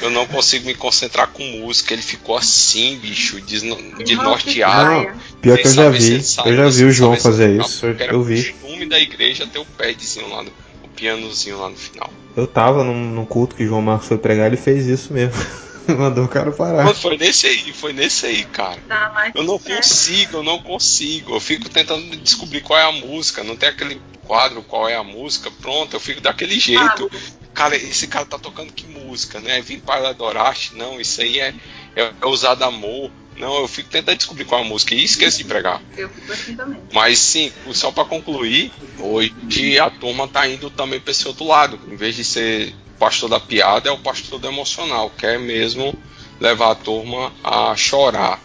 [0.01, 1.93] Eu não consigo me concentrar com música.
[1.93, 4.91] Ele ficou assim, bicho, desno- desnorteado.
[5.09, 6.23] Não, pior que eu já vi.
[6.45, 7.85] Eu já vi o João fazer isso.
[7.85, 8.43] Eu, eu vi.
[8.53, 10.51] costume da igreja ter o padzinho lá, no,
[10.83, 12.09] o pianozinho lá no final.
[12.35, 15.35] Eu tava num, num culto que o João Marcos foi pregar, ele fez isso mesmo.
[15.97, 16.83] Mandou o cara parar.
[16.83, 18.79] Mas foi nesse aí, foi nesse aí, cara.
[18.87, 19.77] Tá Eu não certo.
[19.77, 21.35] consigo, eu não consigo.
[21.35, 23.43] Eu fico tentando descobrir qual é a música.
[23.43, 25.51] Não tem aquele quadro qual é a música.
[25.61, 27.09] Pronto, eu fico daquele jeito.
[27.53, 29.61] Cara, esse cara tá tocando que música, né?
[29.61, 30.75] Vim para adorar-te.
[30.75, 31.53] Não, isso aí é,
[31.95, 33.11] é, é usado amor.
[33.37, 35.81] Não, eu fico tentando descobrir qual é a música e esqueço de pregar.
[35.97, 36.79] Eu fico assim também.
[36.93, 41.79] Mas sim, só para concluir, hoje a turma tá indo também para esse outro lado.
[41.91, 45.93] Em vez de ser pastor da piada, é o pastor do emocional, quer mesmo
[46.39, 48.39] levar a turma a chorar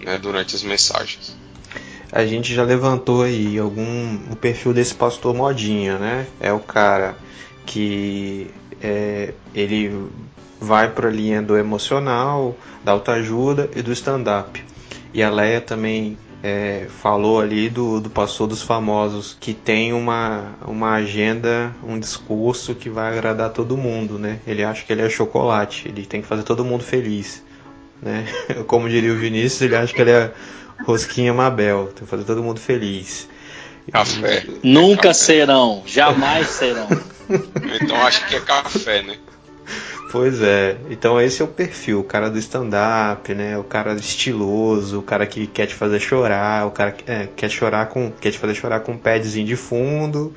[0.00, 1.36] né, durante as mensagens.
[2.10, 6.26] A gente já levantou aí algum o perfil desse pastor modinha, né?
[6.38, 7.16] É o cara
[7.64, 8.50] que
[8.82, 10.08] é, ele
[10.60, 14.62] vai para a linha do emocional, da autoajuda e do stand-up.
[15.14, 20.54] E a Leia também é, falou ali do, do pastor dos famosos, que tem uma,
[20.66, 24.40] uma agenda, um discurso que vai agradar todo mundo, né?
[24.46, 27.42] Ele acha que ele é chocolate, ele tem que fazer todo mundo feliz,
[28.00, 28.26] né?
[28.66, 30.32] Como diria o Vinícius, ele acha que ele é
[30.84, 33.28] rosquinha Mabel, tem que fazer todo mundo feliz.
[33.90, 34.44] Café.
[34.62, 35.14] Nunca Café.
[35.14, 36.88] serão, jamais serão.
[37.80, 39.16] Então acho que é café, né?
[40.12, 43.56] Pois é, então esse é o perfil, o cara do stand-up, né?
[43.56, 47.48] O cara estiloso, o cara que quer te fazer chorar, o cara que é, quer
[47.48, 48.12] chorar com.
[48.20, 50.34] quer te fazer chorar com um padzinho de fundo,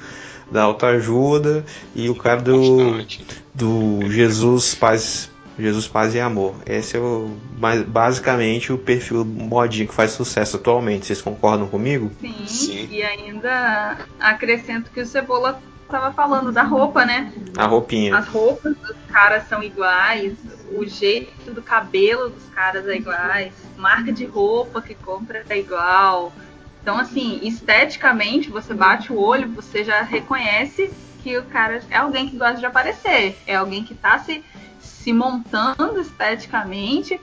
[0.50, 3.06] da autoajuda, e o cara do.
[3.54, 5.30] Do Jesus Paz.
[5.60, 6.56] Jesus Paz e Amor.
[6.66, 11.06] Esse é o mais, basicamente o perfil modinho que faz sucesso atualmente.
[11.06, 12.12] Vocês concordam comigo?
[12.22, 12.88] Sim, Sim.
[12.92, 17.32] e ainda acrescento que o Cebola tava falando da roupa, né?
[17.58, 18.18] A roupinha.
[18.18, 20.34] As roupas dos caras são iguais,
[20.72, 26.34] o jeito do cabelo dos caras é iguais, marca de roupa que compra é igual.
[26.82, 30.92] Então, assim, esteticamente, você bate o olho, você já reconhece
[31.24, 34.44] que o cara é alguém que gosta de aparecer, é alguém que tá se,
[34.80, 37.20] se montando esteticamente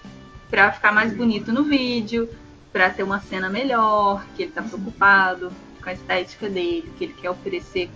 [0.50, 2.28] pra ficar mais bonito no vídeo,
[2.72, 7.14] pra ter uma cena melhor, que ele tá preocupado com a estética dele, que ele
[7.14, 7.88] quer oferecer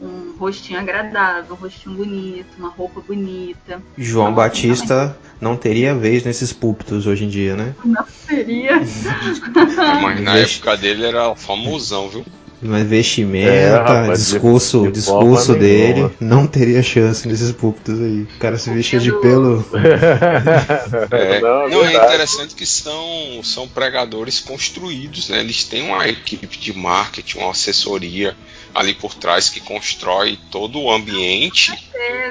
[0.00, 3.82] um rostinho agradável, um rostinho bonito, uma roupa bonita.
[3.98, 7.74] João Então, assim, Batista não teria vez nesses púlpitos hoje em dia, né?
[7.84, 8.80] Não seria.
[10.02, 12.24] Mas na época dele era famosão, viu?
[12.62, 16.12] Mas vestimenta, É, rapaz, discurso, de discurso dele nenhuma.
[16.20, 18.22] não teria chance nesses púlpitos aí.
[18.24, 19.64] O cara se vestia de pelo.
[21.10, 25.40] É, Não, não, é interessante que são, são pregadores construídos, né?
[25.40, 28.36] Eles têm uma equipe de marketing, uma assessoria
[28.74, 31.72] ali por trás que constrói todo o ambiente.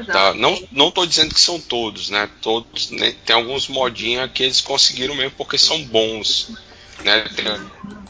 [0.08, 0.34] Tá?
[0.34, 2.30] Não, não tô dizendo que são todos, né?
[2.42, 3.14] Todos, né?
[3.26, 6.52] Tem alguns modinha que eles conseguiram mesmo porque são bons,
[7.04, 7.26] né?
[7.36, 7.46] Tem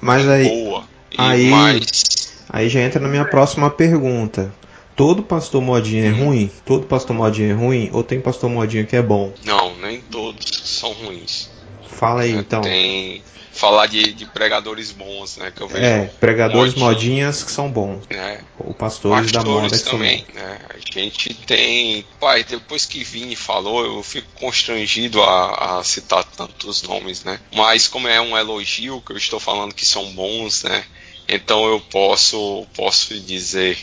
[0.01, 0.87] Mas aí, boa.
[1.17, 4.53] Aí- mais aí já entra na minha próxima pergunta.
[4.95, 6.51] Todo pastor modinho é ruim?
[6.65, 7.89] Todo pastor modinho é ruim?
[7.93, 9.33] Ou tem pastor modinho que é bom?
[9.45, 11.49] não, nem todos são ruins.
[11.87, 12.39] Fala aí né?
[12.39, 12.61] então.
[12.61, 15.51] Tem falar de, de pregadores bons, né?
[15.55, 15.83] Que eu vejo.
[15.83, 16.89] É, pregadores modinha.
[16.89, 18.05] modinhas que são bons.
[18.09, 18.41] Né?
[18.59, 20.33] Ou pastores, da moda Pastores que são também, bons.
[20.33, 20.59] né?
[20.69, 22.05] A gente tem.
[22.19, 27.39] Pai, depois que Vini falou, eu fico constrangido a, a citar tantos nomes, né?
[27.53, 30.83] Mas como é um elogio que eu estou falando que são bons, né?
[31.27, 33.77] Então eu posso, posso dizer,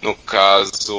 [0.00, 0.96] no caso,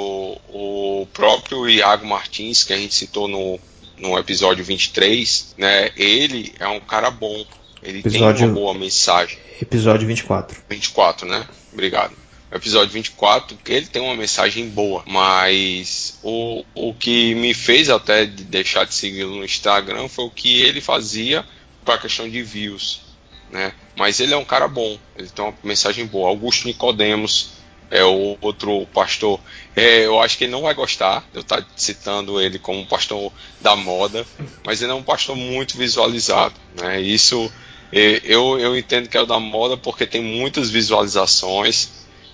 [0.49, 3.57] o próprio Iago Martins, que a gente citou no,
[3.97, 5.91] no episódio 23, né?
[5.95, 7.45] Ele é um cara bom.
[7.83, 9.37] Ele Episódio- tem uma boa mensagem.
[9.61, 10.61] Episódio 24.
[10.69, 11.47] 24, né?
[11.73, 12.13] Obrigado.
[12.51, 18.25] Episódio 24, que ele tem uma mensagem boa, mas o, o que me fez até
[18.25, 21.45] de deixar de segui-lo no Instagram foi o que ele fazia
[21.85, 23.01] para a questão de views,
[23.49, 23.71] né?
[23.95, 26.27] Mas ele é um cara bom, ele tem uma mensagem boa.
[26.27, 27.51] Augusto Nicodemos
[27.89, 29.39] é o outro pastor.
[29.73, 33.31] É, eu acho que ele não vai gostar de eu estar citando ele como pastor
[33.61, 34.25] da moda,
[34.65, 36.99] mas ele é um pastor muito visualizado, né?
[36.99, 37.49] Isso
[37.91, 41.89] Eu, eu entendo que é o da moda porque tem muitas visualizações,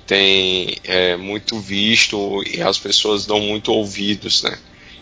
[0.05, 4.57] tem é, muito visto e as pessoas dão muito ouvidos, né?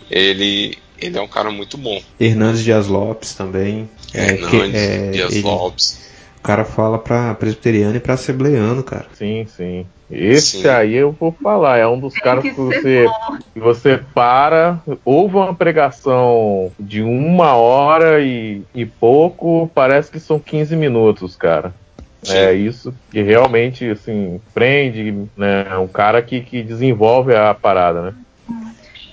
[0.10, 2.02] Ele, ele é um cara muito bom.
[2.20, 3.90] Hernandes Dias Lopes também.
[4.14, 6.00] É, Hernandes, é, Dias ele- Lopes.
[6.46, 9.08] O cara fala pra presbiteriano e pra assembleiano, cara.
[9.16, 9.84] Sim, sim.
[10.12, 10.68] Esse Sim.
[10.68, 13.08] aí eu vou falar, é um dos Tem caras que que você,
[13.52, 20.38] que você para, ouve uma pregação de uma hora e, e pouco, parece que são
[20.38, 21.74] 15 minutos, cara.
[22.22, 22.38] Sim.
[22.38, 25.66] É isso que realmente, assim, prende, né?
[25.68, 28.14] É um cara que, que desenvolve a parada, né?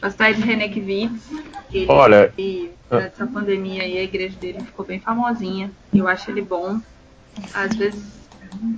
[0.02, 1.30] Pastor de René Kivitz,
[1.88, 5.70] Olha- e durante essa pandemia aí a igreja dele ficou bem famosinha.
[5.94, 6.78] Eu acho ele bom.
[7.54, 8.02] Às vezes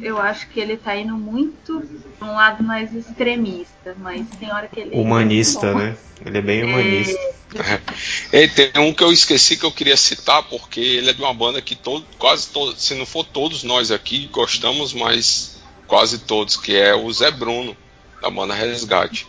[0.01, 1.83] eu acho que ele tá indo muito
[2.19, 5.90] pra um lado mais extremista, mas tem hora que ele Humanista, é muito bom.
[5.90, 5.97] né?
[6.25, 7.35] Ele é bem humanista.
[8.33, 11.33] E tem um que eu esqueci que eu queria citar, porque ele é de uma
[11.33, 16.57] banda que todo, quase todos, se não for todos nós aqui, gostamos, mas quase todos,
[16.57, 17.77] que é o Zé Bruno,
[18.21, 19.29] da banda Resgate.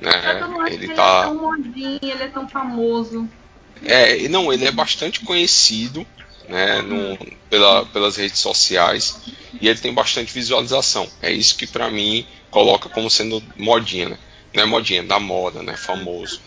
[0.00, 0.64] Mas eu não Né?
[0.64, 1.20] acho Ele que tá.
[1.20, 3.28] ele é tão modinho, ele é tão famoso.
[3.84, 6.06] É, e não, ele é bastante conhecido
[6.48, 7.18] né, no-
[7.50, 9.20] pela- pelas redes sociais
[9.60, 11.08] e ele tem bastante visualização.
[11.22, 14.18] É isso que pra mim coloca como sendo modinha, né?
[14.54, 15.76] Não é modinha, da moda, né?
[15.76, 16.40] Famoso.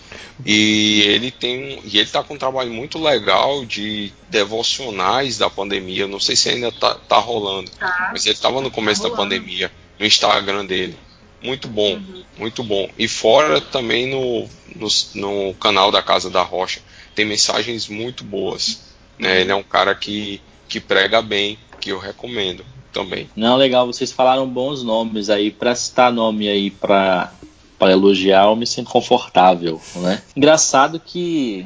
[0.44, 6.02] E ele tem e ele tá com um trabalho muito legal de devocionais da pandemia.
[6.04, 8.10] Eu Não sei se ainda tá, tá rolando, Tá?
[8.12, 10.98] mas ele tava no começo Tá da pandemia no Instagram dele.
[11.44, 12.24] Muito bom, Uhum.
[12.38, 12.90] muito bom.
[12.98, 16.82] E fora também no, no, no canal da Casa da Rocha
[17.16, 18.91] tem mensagens muito boas.
[19.22, 19.42] Né?
[19.42, 23.30] Ele é um cara que, que prega bem, que eu recomendo também.
[23.36, 25.52] Não, legal, vocês falaram bons nomes aí.
[25.52, 27.32] Pra citar nome aí pra
[27.82, 30.22] elogiar, eu me sinto confortável, né?
[30.36, 31.66] Engraçado que,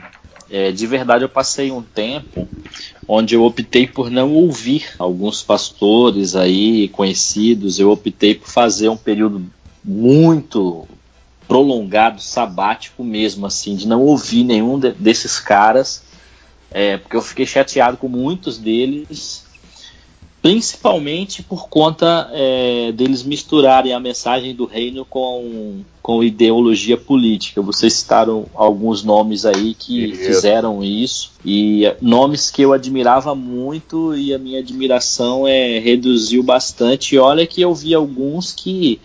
[0.50, 2.48] é, de verdade, eu passei um tempo
[3.08, 7.80] onde eu optei por não ouvir alguns pastores aí conhecidos.
[7.80, 9.46] Eu optei por fazer um período
[9.84, 10.88] muito
[11.48, 16.04] prolongado, sabático mesmo, assim, de não ouvir nenhum de- desses caras,
[16.78, 19.46] é, porque eu fiquei chateado com muitos deles
[20.46, 27.64] principalmente por conta é, deles misturarem a mensagem do reino com, com ideologia política.
[27.64, 30.24] Vocês citaram alguns nomes aí que Isso.
[30.24, 37.16] fizeram isso, e nomes que eu admirava muito, e a minha admiração é, reduziu bastante.
[37.16, 39.02] E olha que eu vi alguns que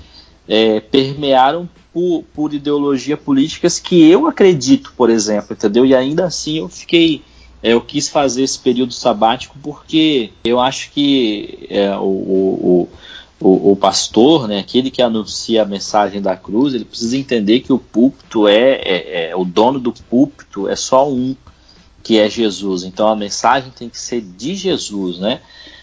[0.47, 5.87] é, permearam por, por ideologia políticas que eu acredito, por exemplo, entendeu?
[5.87, 7.23] E ainda assim eu fiquei
[7.63, 12.89] eu quis fazer esse período sabático porque eu acho que é, o, o,
[13.41, 17.73] o, o pastor, né, aquele que anuncia a mensagem da cruz, ele precisa entender que
[17.73, 21.35] o púlpito é, é, é- o dono do púlpito é só um,
[22.03, 22.85] que é Jesus.
[22.85, 25.41] Então a mensagem tem que ser de Jesus, né?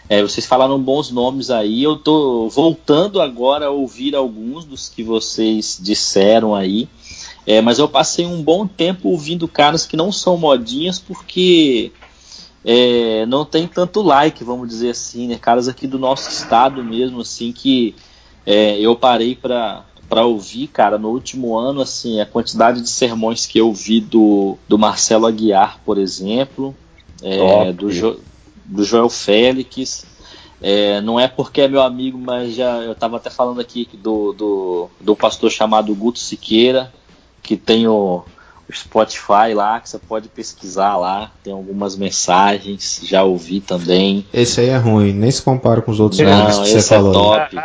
[0.09, 1.83] É, vocês falaram bons nomes aí.
[1.83, 6.87] Eu tô voltando agora a ouvir alguns dos que vocês disseram aí.
[7.47, 11.91] É, mas eu passei um bom tempo ouvindo caras que não são modinhas porque
[12.65, 15.38] é, não tem tanto like, vamos dizer assim, né?
[15.38, 17.95] Caras aqui do nosso estado mesmo, assim, que
[18.45, 23.45] é, eu parei pra, pra ouvir, cara, no último ano, assim, a quantidade de sermões
[23.45, 26.75] que eu vi do, do Marcelo Aguiar, por exemplo,
[27.21, 28.19] é, do, Jo-
[28.65, 30.05] do Joel Félix.
[30.62, 34.33] É, não é porque é meu amigo, mas já eu estava até falando aqui do,
[34.33, 36.91] do, do pastor chamado Guto Siqueira,
[37.47, 38.25] que tem o,
[38.69, 44.25] o Spotify lá, que você pode pesquisar lá, tem algumas mensagens, já ouvi também.
[44.33, 46.97] Esse aí é ruim, nem se compara com os outros nomes que você esse é
[46.97, 47.13] falou.
[47.13, 47.57] top.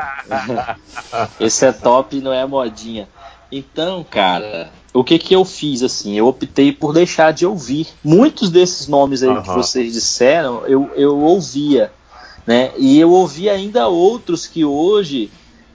[1.40, 3.08] esse é top e não é modinha.
[3.50, 6.16] Então, cara, o que que eu fiz assim?
[6.16, 7.88] Eu optei por deixar de ouvir.
[8.04, 9.56] Muitos desses nomes aí que Aham.
[9.56, 11.92] vocês disseram, eu, eu ouvia,
[12.46, 12.70] né?
[12.78, 15.30] E eu ouvi ainda outros que hoje,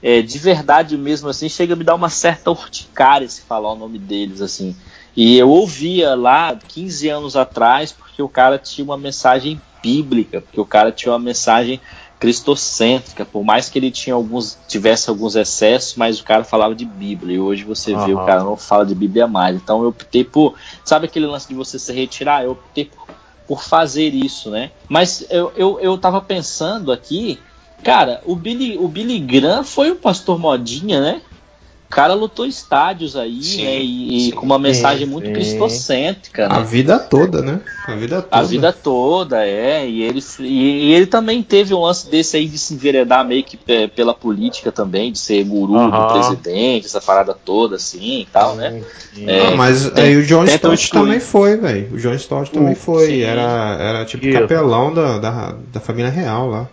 [0.08, 3.76] é, de verdade mesmo assim, chega a me dar uma certa urticária se falar o
[3.76, 4.74] nome deles assim.
[5.13, 10.62] E eu ouvia lá 15 anos atrás porque o cara tinha uma mensagem bíblica, porque
[10.62, 11.82] o cara tinha uma mensagem
[12.22, 16.86] cristocêntrica, por mais que ele tinha alguns tivesse alguns excessos, mas o cara falava de
[16.86, 17.36] Bíblia.
[17.36, 18.24] E hoje você vê Aham.
[18.24, 19.58] o cara não fala de Bíblia mais.
[19.58, 20.55] Então eu optei por,
[20.86, 22.45] sabe aquele lance de você se retirar?
[22.45, 23.08] Eu optei por,
[23.45, 24.72] por fazer isso, né?
[24.88, 27.41] Mas eu, eu, eu tava pensando aqui,
[27.84, 31.21] cara, o Billy, o Billy Graham foi um pastor modinha, né?
[31.89, 33.80] cara lutou estádios aí, Sim, né?
[33.80, 34.32] E, e sim.
[34.32, 36.63] com uma mensagem Sim, muito cristocêntrica, A né?
[36.65, 37.59] vida toda, né?
[37.88, 38.38] A vida toda.
[38.38, 39.88] A vida toda, é.
[39.89, 40.43] E ele, e,
[40.89, 44.13] e ele também teve um lance desse aí de se enveredar meio que pe- pela
[44.13, 48.84] política também, de ser guru do presidente, essa parada toda assim e tal, né?
[49.25, 51.93] É, Ah, mas tem- aí o John Stott também foi, velho.
[51.93, 53.21] O John Stott também Uh, foi.
[53.21, 56.67] Era, era tipo capelão da, da, da família real lá.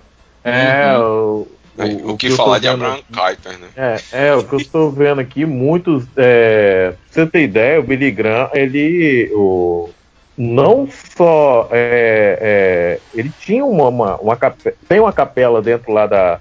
[0.44, 3.68] É, o, Aí, o, o, que tô falar de vendo Abraham Kuyper, né?
[3.76, 6.04] É, é, o que eu estou vendo aqui, muitos.
[6.16, 9.30] É, pra você ter ideia, o Billy Graham, ele.
[9.34, 9.90] O,
[10.36, 11.68] não só.
[11.72, 16.38] é, é, ele tinha uma, uma, uma cape- tem uma capela dentro lá da,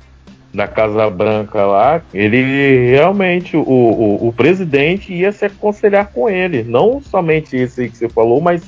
[0.54, 2.02] da Casa Branca lá.
[2.14, 6.64] Ele realmente, o, o, o presidente ia se aconselhar com ele.
[6.64, 8.64] Não somente esse aí que você falou, mas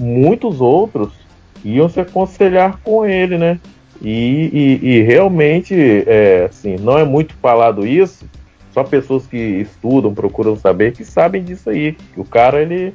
[0.00, 1.12] muitos outros
[1.64, 3.60] iam se aconselhar com ele, né?
[4.00, 5.74] E, e- e realmente,
[6.06, 8.26] é, assim, não é muito falado isso.
[8.72, 11.96] Só pessoas que estudam, procuram saber, que sabem disso aí.
[12.16, 12.94] O cara, ele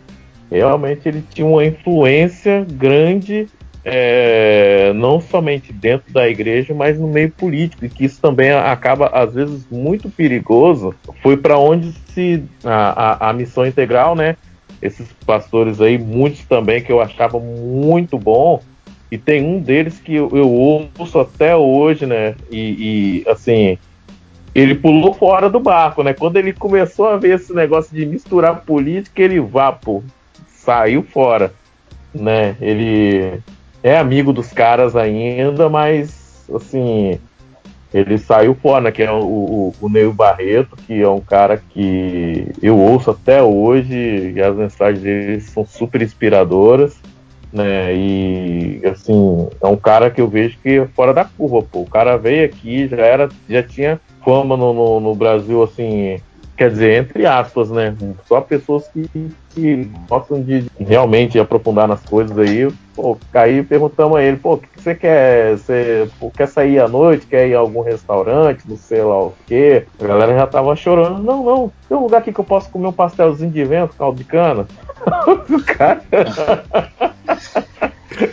[0.49, 3.47] realmente ele tinha uma influência grande,
[3.83, 7.83] é, não somente dentro da igreja, mas no meio político.
[7.83, 10.95] E que isso também acaba, às vezes, muito perigoso.
[11.21, 14.37] Foi para onde se a, a, a missão integral, né?
[14.81, 18.61] Esses pastores aí, muitos também que eu achava muito bom,
[19.13, 22.33] e tem um deles que eu, eu ouço até hoje, né?
[22.49, 23.77] E, e, assim,
[24.55, 26.15] ele pulou fora do barco, né?
[26.15, 30.03] Quando ele começou a ver esse negócio de misturar política, ele vapo,
[30.47, 31.53] saiu fora,
[32.11, 32.57] né?
[32.59, 33.39] Ele
[33.83, 37.19] é amigo dos caras ainda, mas assim,
[37.93, 38.91] ele saiu fora, né?
[38.91, 43.43] Que é o, o, o Neil Barreto, que é um cara que eu ouço até
[43.43, 46.99] hoje, e as mensagens dele são super inspiradoras
[47.53, 47.95] né?
[47.95, 51.81] E assim, é um cara que eu vejo que é fora da curva, pô.
[51.81, 56.19] O cara veio aqui, já era, já tinha fama no, no, no Brasil, assim,
[56.55, 57.95] quer dizer, entre aspas, né?
[58.27, 59.09] Só pessoas que,
[59.49, 62.71] que gostam de realmente aprofundar nas coisas aí.
[62.95, 65.57] Pô, aí perguntamos a ele, pô, o que você quer?
[65.57, 67.25] Você pô, quer sair à noite?
[67.25, 68.63] Quer ir a algum restaurante?
[68.67, 69.85] Não sei lá o quê?
[69.99, 71.23] A galera já tava chorando.
[71.23, 74.17] Não, não, tem um lugar aqui que eu posso comer um pastelzinho de vento, caldo
[74.17, 74.67] de cana.
[75.49, 76.03] o cara.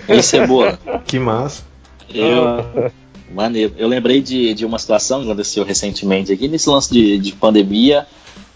[0.09, 0.79] E cebola.
[1.07, 1.65] Que massa.
[2.13, 2.91] Eu,
[3.33, 3.75] maneiro.
[3.77, 8.07] Eu lembrei de, de uma situação que aconteceu recentemente aqui, nesse lance de, de pandemia.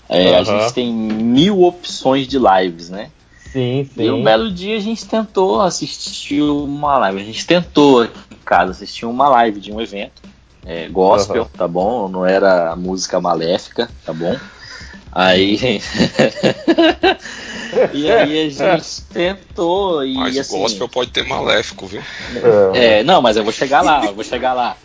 [0.08, 0.44] é, A Aham.
[0.44, 3.10] gente tem mil opções de lives, né?
[3.52, 4.02] Sim, sim.
[4.02, 7.20] E um belo dia a gente tentou assistir uma live.
[7.20, 8.10] A gente tentou em
[8.44, 10.22] casa assistir uma live de um evento.
[10.66, 11.50] É, gospel, Aham.
[11.56, 12.08] tá bom?
[12.08, 14.36] Não era música maléfica, tá bom?
[15.12, 15.58] Aí.
[17.92, 20.58] e aí a gente tentou e Mas assim.
[20.58, 22.02] gospel pode ter maléfico, viu?
[22.74, 23.00] É.
[23.00, 24.76] É, não, mas eu vou chegar lá, eu vou chegar lá.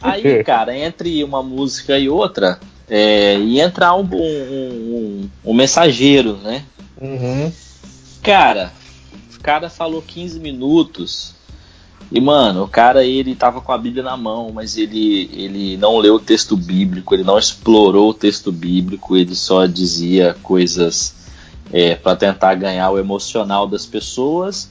[0.00, 2.58] Aí, cara, entre uma música e outra,
[2.88, 6.64] é, ia entrar um, um, um, um mensageiro, né?
[7.00, 7.52] Uhum.
[8.22, 8.72] Cara,
[9.36, 11.36] o cara falou 15 minutos.
[12.10, 15.98] E, mano, o cara ele tava com a Bíblia na mão, mas ele, ele não
[15.98, 21.14] leu o texto bíblico, ele não explorou o texto bíblico, ele só dizia coisas
[21.72, 24.70] é, para tentar ganhar o emocional das pessoas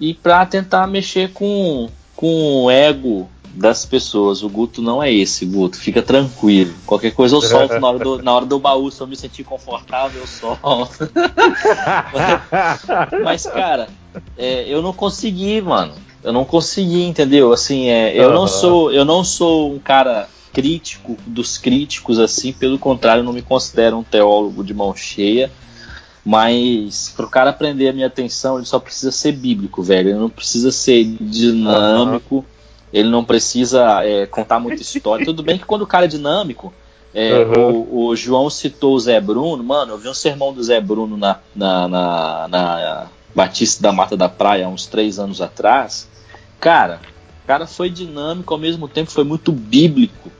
[0.00, 4.42] e para tentar mexer com, com o ego das pessoas.
[4.42, 6.74] O Guto não é esse, Guto, fica tranquilo.
[6.86, 9.44] Qualquer coisa eu solto na hora do, na hora do baú, se eu me sentir
[9.44, 11.10] confortável, eu solto.
[13.22, 13.88] Mas, cara,
[14.36, 15.94] é, eu não consegui, mano.
[16.22, 17.52] Eu não consegui, entendeu?
[17.52, 18.48] Assim, é, eu não Aham.
[18.48, 23.42] sou, eu não sou um cara crítico dos críticos, assim, pelo contrário, eu não me
[23.42, 25.50] considero um teólogo de mão cheia.
[26.24, 30.10] Mas pro cara prender a minha atenção, ele só precisa ser bíblico, velho.
[30.10, 32.44] Ele não precisa ser dinâmico,
[32.92, 35.24] ele não precisa é, contar muita história.
[35.24, 36.72] Tudo bem que quando o cara é dinâmico,
[37.14, 37.86] é, Uhum.
[37.90, 41.16] o, o João citou o Zé Bruno, mano, eu vi um sermão do Zé Bruno
[41.16, 46.08] na, na, na, na Batista da Mata da Praia uns três anos atrás.
[46.60, 47.00] Cara,
[47.44, 50.30] o cara foi dinâmico, ao mesmo tempo foi muito bíblico.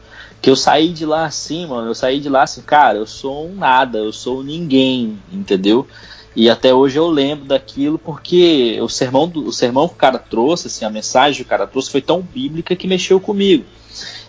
[0.43, 3.49] Que eu saí de lá assim, mano, eu saí de lá assim, cara, eu sou
[3.49, 5.87] um nada, eu sou ninguém, entendeu?
[6.35, 10.19] E até hoje eu lembro daquilo porque o sermão, do, o sermão que o cara
[10.19, 13.65] trouxe, assim, a mensagem que o cara trouxe foi tão bíblica que mexeu comigo.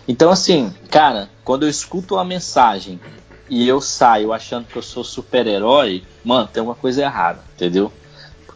[0.06, 3.00] Então, assim, cara, quando eu escuto uma mensagem
[3.48, 7.90] e eu saio achando que eu sou super-herói, mano, tem uma coisa errada, entendeu?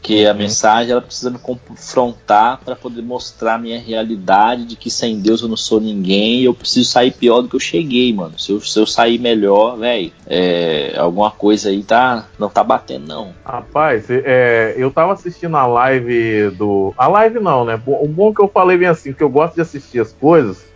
[0.01, 0.38] Porque a Uhum.
[0.38, 5.42] mensagem ela precisa me confrontar para poder mostrar a minha realidade de que sem Deus
[5.42, 8.38] eu não sou ninguém e eu preciso sair pior do que eu cheguei, mano.
[8.38, 13.07] Se eu, se eu sair melhor, velho, é, alguma coisa aí tá, não tá batendo,
[13.07, 13.34] não.
[13.44, 16.94] Rapaz, é, eu tava assistindo a live do.
[16.96, 17.80] A live não, né?
[17.86, 20.66] O bom que eu falei bem assim, que eu gosto de assistir as coisas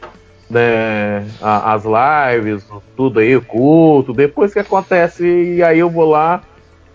[0.50, 2.62] né, as lives,
[2.94, 6.42] tudo aí, o culto, depois que acontece, e aí eu vou lá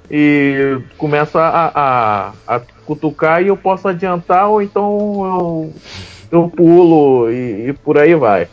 [0.09, 1.71] e começo a,
[2.47, 5.71] a, a cutucar e eu posso adiantar, ou então
[6.31, 8.47] eu, eu pulo e, e por aí vai.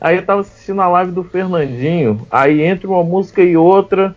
[0.00, 4.14] Aí eu tava assistindo a live do Fernandinho, aí entre uma música e outra,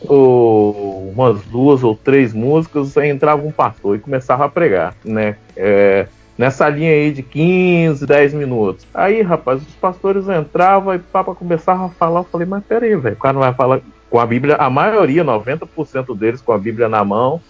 [0.00, 5.36] ou umas duas ou três músicas, aí entrava um pastor e começava a pregar, né?
[5.54, 6.06] É,
[6.38, 8.86] nessa linha aí de 15, 10 minutos.
[8.94, 12.20] Aí, rapaz, os pastores entravam e o Papa começava a falar.
[12.20, 13.80] Eu falei, mas peraí, velho, o cara não vai falar
[14.10, 17.40] com a Bíblia, a maioria, 90% deles com a Bíblia na mão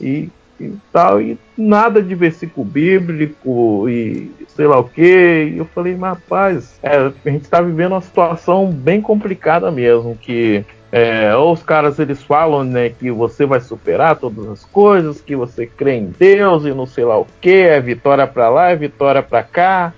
[0.00, 5.52] e, e tal, e nada de versículo bíblico e sei lá o que.
[5.54, 10.16] E eu falei, mas rapaz, é, a gente está vivendo uma situação bem complicada mesmo,
[10.16, 15.36] que é, os caras eles falam né, que você vai superar todas as coisas, que
[15.36, 18.76] você crê em Deus e não sei lá o que, é vitória para lá, é
[18.76, 19.92] vitória para cá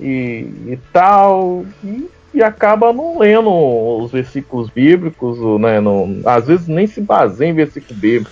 [0.00, 6.66] e, e tal, e, e acaba não lendo os versículos bíblicos, né, não, às vezes
[6.66, 8.30] nem se baseia em versículo bíblico.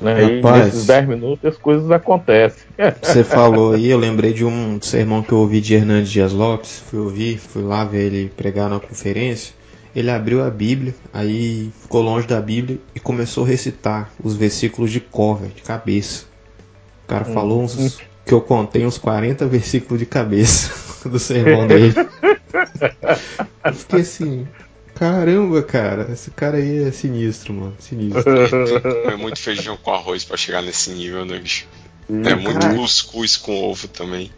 [0.00, 0.64] Né, e Rapaz.
[0.64, 2.62] nesses 10 minutos as coisas acontecem.
[3.02, 6.82] Você falou aí, eu lembrei de um sermão que eu ouvi de Hernandes Dias Lopes.
[6.88, 9.54] Fui ouvir, fui lá ver ele pregar na conferência.
[9.94, 14.90] Ele abriu a Bíblia, aí ficou longe da Bíblia e começou a recitar os versículos
[14.90, 16.24] de cor, de cabeça.
[17.04, 21.94] O cara falou uns, que eu contei uns 40 versículos de cabeça do sermão dele.
[23.64, 24.46] Eu fiquei assim,
[24.94, 28.22] caramba, cara, esse cara aí é sinistro, mano, sinistro.
[29.10, 31.66] É muito feijão com arroz pra chegar nesse nível, né, bicho?
[32.08, 32.80] É muito Caralho.
[32.80, 34.30] cuscuz com ovo também.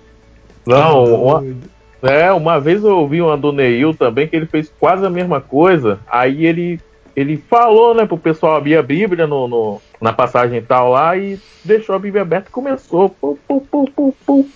[0.67, 1.71] Não, uma, Doido.
[2.03, 5.41] É, uma vez eu ouvi uma do Neil também que ele fez quase a mesma
[5.41, 6.01] coisa.
[6.11, 6.81] Aí ele,
[7.17, 11.39] ele falou, né, pro pessoal abrir a Bíblia no, no- na passagem tal lá e
[11.65, 13.09] deixou a Bíblia aberta e começou.
[13.09, 14.49] Pum, pum, pum, pum, pum,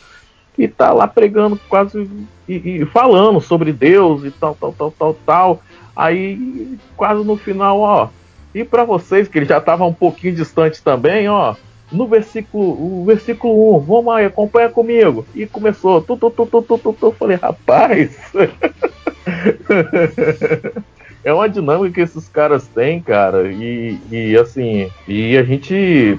[0.59, 2.09] e tá lá pregando quase
[2.49, 5.63] e, e falando sobre Deus e tal, tal, tal, tal, tal.
[5.95, 8.09] Aí quase no final, ó.
[8.55, 11.55] E para vocês que ele já tava um pouquinho distante também, ó
[11.91, 15.27] no versículo, o versículo 1, vamos aí, acompanha comigo.
[15.35, 17.11] E começou, tu, tu, tu, tu, tu, tu, tu.
[17.13, 18.17] Falei, rapaz,
[21.25, 26.19] é uma dinâmica que esses caras têm, cara, e, e assim, e a gente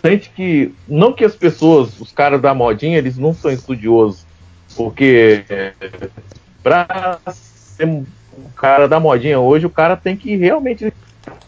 [0.00, 4.24] sente que, não que as pessoas, os caras da modinha, eles não são estudiosos,
[4.76, 5.72] porque é,
[6.62, 8.04] pra ser um
[8.56, 10.92] cara da modinha hoje, o cara tem que realmente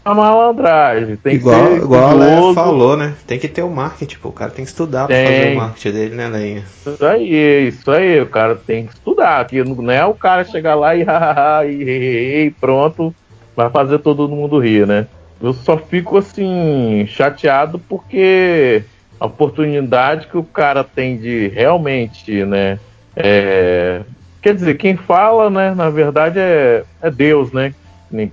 [0.05, 3.13] a malandragem, tem igual, que ser igual a Leia falou, né?
[3.25, 4.29] Tem que ter o marketing, pô.
[4.29, 5.25] O cara tem que estudar pra Tem.
[5.25, 6.63] fazer o marketing dele, né, Leia?
[6.85, 10.75] Isso aí, isso aí, o cara tem que estudar, que não é o cara chegar
[10.75, 13.15] lá e, e, e, e pronto,
[13.55, 15.07] vai fazer todo mundo rir, né?
[15.43, 18.83] Eu só fico assim, chateado porque
[19.19, 22.79] a oportunidade que o cara tem de realmente, né?
[23.15, 24.01] é,
[24.41, 27.73] quer dizer, quem fala, né, na verdade é, é Deus, né?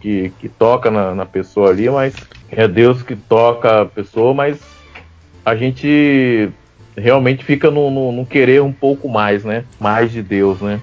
[0.01, 2.15] Que, que toca na, na pessoa ali, mas
[2.51, 4.61] é Deus que toca a pessoa, mas
[5.43, 6.51] a gente
[6.95, 9.65] realmente fica no, no, no querer um pouco mais, né?
[9.81, 10.81] Mais de Deus, né?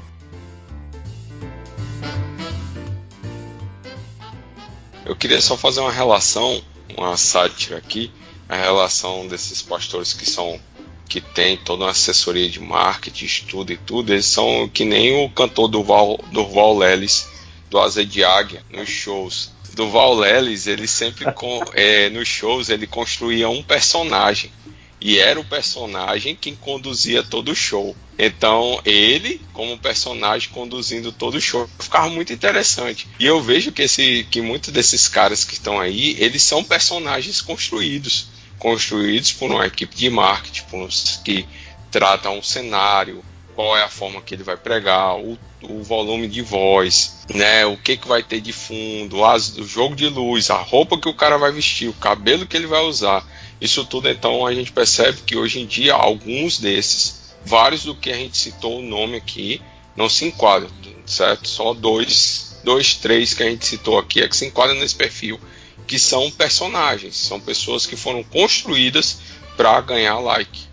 [5.08, 6.62] Eu queria só fazer uma relação,
[6.98, 8.12] uma sátira aqui,
[8.50, 10.60] a relação desses pastores que são
[11.08, 15.30] que tem toda uma assessoria de marketing, estudo e tudo, eles são que nem o
[15.30, 17.26] cantor Durval, Durval Lelis
[17.70, 19.54] do Asa de Águia nos shows.
[19.74, 24.52] Durval Lelis, ele sempre com, é, nos shows ele construía um personagem
[25.00, 27.96] e era o personagem quem conduzia todo o show.
[28.18, 33.08] Então, ele, como personagem conduzindo todo o show, ficava muito interessante.
[33.20, 37.42] E eu vejo que, esse, que muitos desses caras que estão aí, eles são personagens
[37.42, 38.28] construídos.
[38.58, 41.48] Construídos por uma equipe de marketing, uns que
[41.92, 43.24] tratam um cenário,
[43.58, 47.78] qual é a forma que ele vai pregar, o, o volume de voz, né, o
[47.78, 51.14] que, que vai ter de fundo, as, o jogo de luz, a roupa que o
[51.14, 53.26] cara vai vestir, o cabelo que ele vai usar.
[53.60, 58.12] Isso tudo, então, a gente percebe que hoje em dia alguns desses, vários do que
[58.12, 59.62] a gente citou o nome aqui,
[59.96, 60.70] não se enquadram,
[61.06, 61.48] certo?
[61.48, 65.40] Só dois, dois, três que a gente citou aqui é que se enquadram nesse perfil,
[65.88, 69.18] que são personagens, são pessoas que foram construídas
[69.56, 70.68] para ganhar like.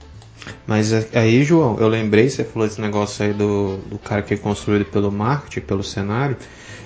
[0.67, 4.37] Mas aí, João, eu lembrei, você falou esse negócio aí do, do cara que é
[4.37, 6.37] construído pelo marketing, pelo cenário.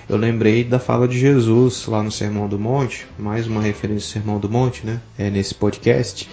[0.09, 4.23] Eu lembrei da fala de Jesus lá no Sermão do Monte, mais uma referência ao
[4.23, 4.99] Sermão do Monte, né?
[5.15, 6.27] É nesse podcast.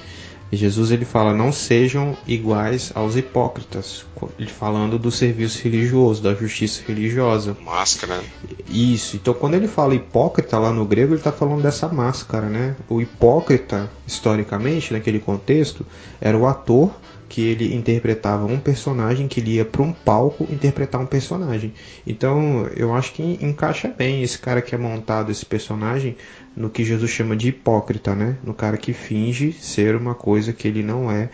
[0.51, 4.07] Jesus ele fala: não sejam iguais aos hipócritas,
[4.39, 7.55] ele falando do serviço religioso, da justiça religiosa.
[7.63, 8.23] Máscara?
[8.67, 9.17] Isso.
[9.17, 12.77] Então, quando ele fala hipócrita lá no grego, ele está falando dessa máscara, né?
[12.89, 15.85] O hipócrita, historicamente, naquele contexto,
[16.19, 16.91] era o ator
[17.29, 21.73] que ele interpretava um personagem que ele ia para um palco interpretar um personagem.
[22.07, 26.17] Então eu acho que encaixa bem esse cara que é montado esse personagem
[26.57, 28.37] no que Jesus chama de hipócrita, né?
[28.43, 31.29] No cara que finge ser uma coisa que ele não é.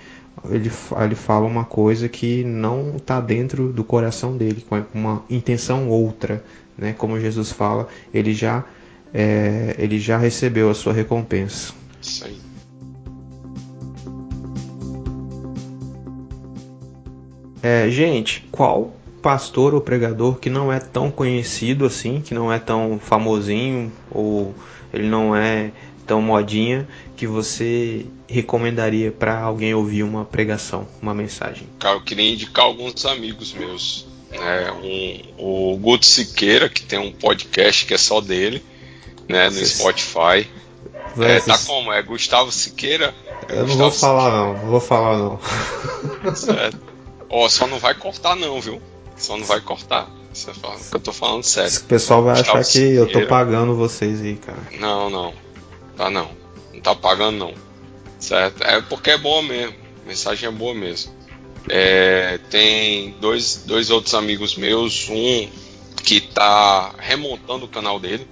[0.51, 0.71] Ele,
[1.05, 6.43] ele fala uma coisa que não está dentro do coração dele, com uma intenção outra,
[6.77, 6.93] né?
[6.93, 8.65] Como Jesus fala, ele já
[9.15, 11.73] é, ele já recebeu a sua recompensa.
[12.01, 12.52] Isso aí.
[17.63, 18.93] É, gente, qual
[19.23, 24.53] pastor ou pregador que não é tão conhecido assim, que não é tão famosinho ou
[24.93, 25.71] ele não é
[26.05, 31.69] tão modinha que você recomendaria para alguém ouvir uma pregação, uma mensagem?
[31.79, 34.07] Cara, eu queria indicar alguns amigos meus.
[34.31, 34.73] Né?
[34.83, 38.63] Um, o Guto Siqueira, que tem um podcast que é só dele,
[39.29, 39.49] né?
[39.49, 40.49] no Spotify.
[41.21, 41.93] É, tá como?
[41.93, 43.15] É Gustavo Siqueira?
[43.49, 44.47] É eu não vou falar Siqueira.
[44.47, 45.41] não, não vou falar não.
[46.35, 46.92] Certo.
[47.33, 48.81] Ó, só não vai cortar não, viu?
[49.17, 50.09] Só não vai cortar.
[50.33, 51.79] Você fala, eu tô falando sério.
[51.79, 52.97] O pessoal vai Gustavo achar que Siqueira.
[52.97, 54.63] eu tô pagando vocês aí, cara.
[54.79, 55.35] Não, não.
[55.97, 56.31] Tá não.
[56.73, 57.55] Não tá pagando não.
[58.19, 58.63] Certo?
[58.63, 59.75] É porque é boa mesmo.
[60.05, 61.13] A mensagem é boa mesmo.
[61.69, 65.49] É, tem dois, dois outros amigos meus, um
[66.03, 68.27] que tá remontando o canal dele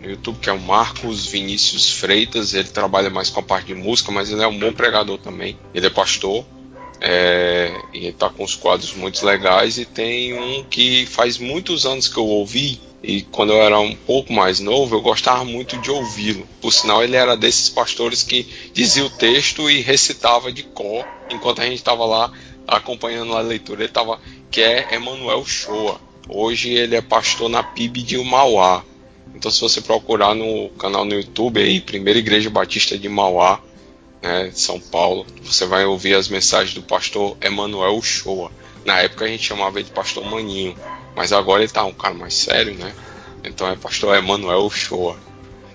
[0.00, 2.54] no YouTube, que é o Marcos Vinícius Freitas.
[2.54, 5.58] Ele trabalha mais com a parte de música, mas ele é um bom pregador também.
[5.72, 6.44] Ele é pastor.
[7.04, 12.06] É, e está com os quadros muito legais e tem um que faz muitos anos
[12.06, 15.90] que eu ouvi e quando eu era um pouco mais novo eu gostava muito de
[15.90, 16.46] ouvi-lo.
[16.60, 21.60] Por sinal ele era desses pastores que dizia o texto e recitava de cor enquanto
[21.60, 22.32] a gente estava lá
[22.68, 23.80] acompanhando a leitura.
[23.80, 26.00] Ele estava que é Emanuel Shoa.
[26.28, 28.84] Hoje ele é pastor na PIB de Mauá.
[29.34, 33.60] Então se você procurar no canal no YouTube aí Primeira Igreja Batista de Mauá
[34.22, 38.50] né, de São Paulo, você vai ouvir as mensagens do pastor Emanuel Uchoa.
[38.84, 40.76] Na época a gente chamava ele de pastor Maninho,
[41.16, 42.94] mas agora ele tá um cara mais sério, né?
[43.44, 45.16] Então é pastor Emanuel Uchoa.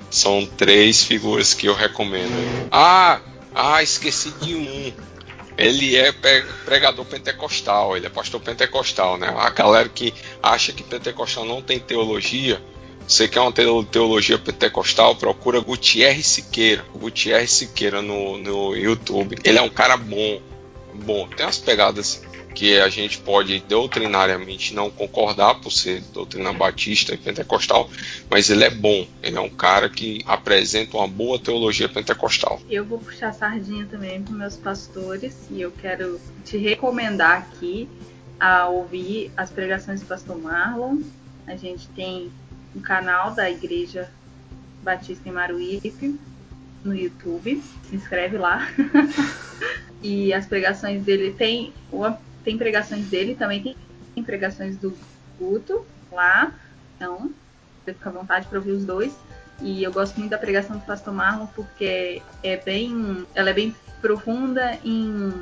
[0.09, 2.31] São três figuras que eu recomendo.
[2.71, 3.19] Ah,
[3.53, 4.93] ah, esqueci de um.
[5.57, 6.13] Ele é
[6.65, 9.33] pregador pentecostal, ele é pastor pentecostal, né?
[9.37, 12.61] A galera que acha que pentecostal não tem teologia,
[13.07, 15.15] você quer uma teologia pentecostal?
[15.15, 16.83] Procura Gutierrez Siqueira.
[16.93, 19.37] Gutierrez Siqueira no, no YouTube.
[19.45, 20.41] Ele é um cara bom.
[20.93, 22.21] Bom, tem umas pegadas
[22.53, 27.89] que a gente pode doutrinariamente não concordar por ser doutrina batista e pentecostal,
[28.29, 29.07] mas ele é bom.
[29.23, 32.59] Ele é um cara que apresenta uma boa teologia pentecostal.
[32.69, 37.87] Eu vou puxar sardinha também para meus pastores e eu quero te recomendar aqui
[38.37, 40.97] a ouvir as pregações do pastor Marlon.
[41.45, 42.31] A gente tem
[42.75, 44.09] um canal da Igreja
[44.83, 46.19] Batista em Maruípe
[46.83, 47.61] no YouTube.
[47.89, 48.67] Se inscreve lá.
[50.01, 51.73] e as pregações dele tem,
[52.43, 53.75] tem pregações dele, também
[54.15, 54.97] tem, pregações do
[55.39, 56.51] Guto lá.
[56.95, 57.31] Então,
[57.83, 59.13] você fica à vontade para ouvir os dois.
[59.61, 63.75] E eu gosto muito da pregação do Pastor Marlon porque é bem, ela é bem
[64.01, 65.33] profunda em,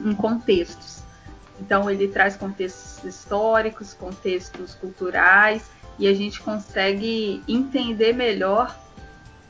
[0.00, 1.02] em contextos.
[1.60, 5.62] Então ele traz contextos históricos, contextos culturais
[5.98, 8.76] e a gente consegue entender melhor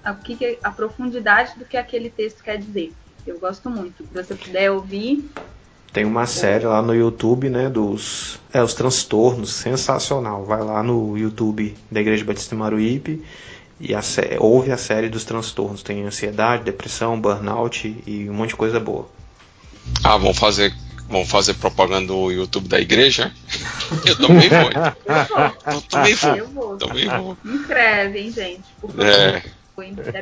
[0.05, 2.93] a, que, a profundidade do que aquele texto quer dizer.
[3.27, 4.05] Eu gosto muito.
[4.05, 5.29] Se você puder ouvir.
[5.93, 10.45] Tem uma série lá no YouTube, né, dos é, os transtornos, sensacional.
[10.45, 13.25] Vai lá no YouTube da Igreja Batista Maruípe
[13.81, 14.01] e a,
[14.41, 15.83] ouve a série dos transtornos.
[15.83, 19.09] Tem ansiedade, depressão, burnout e um monte de coisa boa.
[20.03, 20.75] Ah, vamos fazer
[21.09, 23.33] Vão fazer propaganda do YouTube da igreja?
[24.07, 25.73] Eu também vou.
[25.75, 26.35] Eu também vou.
[26.35, 26.77] Eu vou.
[26.77, 27.39] Também vou.
[27.45, 28.63] Inscreve, hein, gente?
[28.81, 29.07] Por favor.
[29.07, 29.43] É.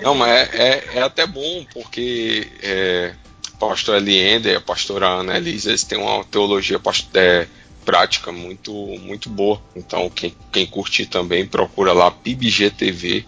[0.03, 3.15] Não, mas é, é, é, até bom, porque é,
[3.59, 6.81] pastor Eliender e a pastora Ana Elisa, eles têm uma teologia
[7.15, 7.47] é,
[7.85, 9.61] prática muito, muito boa.
[9.77, 13.27] Então, quem, quem curtir também, procura lá PIBG TV.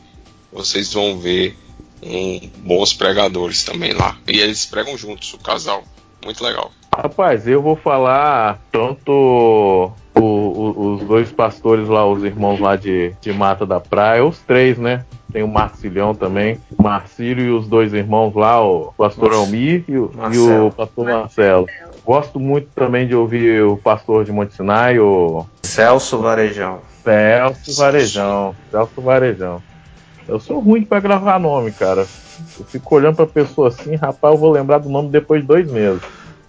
[0.50, 1.56] Vocês vão ver
[2.02, 4.18] um, bons pregadores também lá.
[4.26, 5.84] E eles pregam juntos, o casal.
[6.24, 6.70] Muito legal.
[6.96, 9.10] Rapaz, eu vou falar tanto
[10.14, 14.38] o, o, os dois pastores lá, os irmãos lá de, de Mata da Praia, os
[14.40, 15.04] três, né?
[15.32, 19.98] Tem o Marcilhão também, o Marcílio e os dois irmãos lá, o pastor Almir e
[19.98, 21.66] o, e o pastor Marcelo.
[22.04, 26.78] Gosto muito também de ouvir o pastor de Monte Sinai, o Celso Varejão.
[27.02, 28.54] Celso Varejão.
[28.70, 29.62] Celso Varejão.
[30.26, 32.06] Eu sou ruim para gravar nome, cara.
[32.58, 35.70] Eu fico olhando pra pessoa assim, rapaz, eu vou lembrar do nome depois de dois
[35.70, 36.02] meses.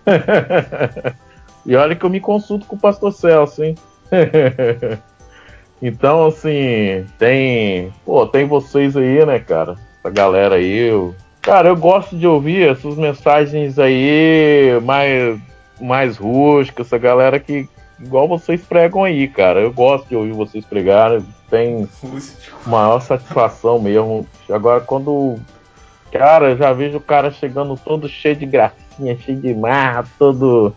[1.66, 3.76] e olha que eu me consulto com o pastor Celso, hein?
[5.82, 7.94] então, assim, tem.
[8.06, 9.76] Pô, tem vocês aí, né, cara?
[10.00, 11.14] Essa galera aí, o
[11.46, 15.40] Cara, eu gosto de ouvir essas mensagens aí mais,
[15.80, 17.70] mais rústicas, essa galera que,
[18.00, 19.60] igual vocês pregam aí, cara.
[19.60, 21.88] Eu gosto de ouvir vocês pregarem, tem
[22.66, 24.26] maior satisfação mesmo.
[24.50, 25.38] Agora, quando.
[26.12, 30.74] Cara, eu já vejo o cara chegando todo cheio de gracinha, cheio de marra, todo.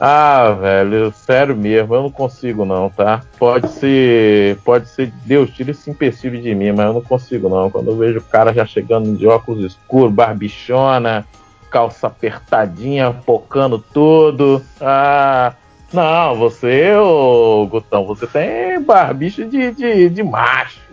[0.00, 3.22] Ah, velho, sério mesmo, eu não consigo não, tá?
[3.38, 7.70] Pode ser, pode ser, Deus, tira esse empecilho de mim, mas eu não consigo não.
[7.70, 11.24] Quando eu vejo o cara já chegando de óculos escuros, barbichona,
[11.70, 14.60] calça apertadinha, focando tudo.
[14.80, 15.54] Ah,
[15.92, 20.84] não, você, ô Gutão, você tem barbicho de, de, de macho.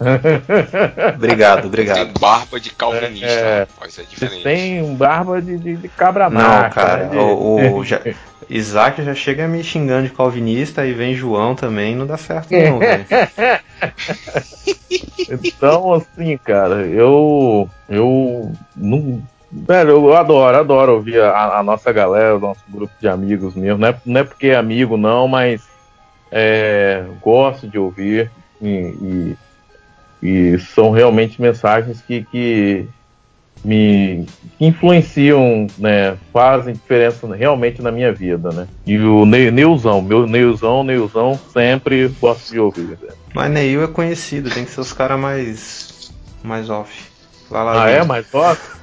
[1.14, 1.96] Obrigado, obrigado.
[2.06, 4.42] Tem barba de calvinista, É, rapaz, é Você diferente.
[4.42, 6.74] tem barba de, de, de cabra Não, macho.
[6.74, 7.10] cara, né?
[7.10, 8.00] De- o, o já-
[8.48, 12.78] Isaac já chega me xingando de calvinista e vem João também, não dá certo não,
[12.78, 13.04] velho.
[15.44, 17.68] Então, assim, cara, eu.
[17.88, 18.52] Eu.
[18.76, 23.54] Não, velho, eu adoro, adoro ouvir a, a nossa galera, o nosso grupo de amigos
[23.54, 23.78] mesmo.
[23.78, 25.62] Não é, não é porque é amigo, não, mas
[26.30, 28.30] é, gosto de ouvir.
[28.60, 29.36] E, e-
[30.22, 32.86] e são realmente mensagens que, que
[33.64, 34.26] me
[34.60, 36.16] influenciam, né?
[36.32, 38.66] Fazem diferença realmente na minha vida, né?
[38.86, 42.86] E o Ne- Neuzão, meu Neuzão, Neuzão, sempre gosto de ouvir.
[42.86, 43.12] velho.
[43.34, 46.10] Mas Neil é conhecido, tem que ser os caras mais.
[46.44, 46.92] mais off.
[47.50, 47.94] Lá, lá Ah, é?
[47.94, 48.08] dentro.
[48.08, 48.79] Pô, mais off?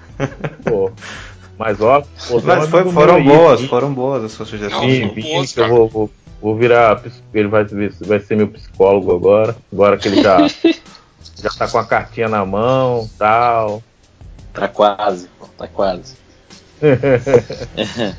[2.27, 4.97] Pô, tem um Mas foi- foram aí, boas, Vini, foram boas as suas sugestões.
[4.97, 6.11] Vini, boas, eu vou, vou,
[6.41, 7.01] vou virar.
[7.33, 9.55] Ele vai, ser- vai ser meu psicólogo agora.
[9.71, 10.37] Agora que ele já,
[11.41, 13.81] já tá com a cartinha na mão tal.
[14.53, 16.15] Tá quase, pô, tá quase.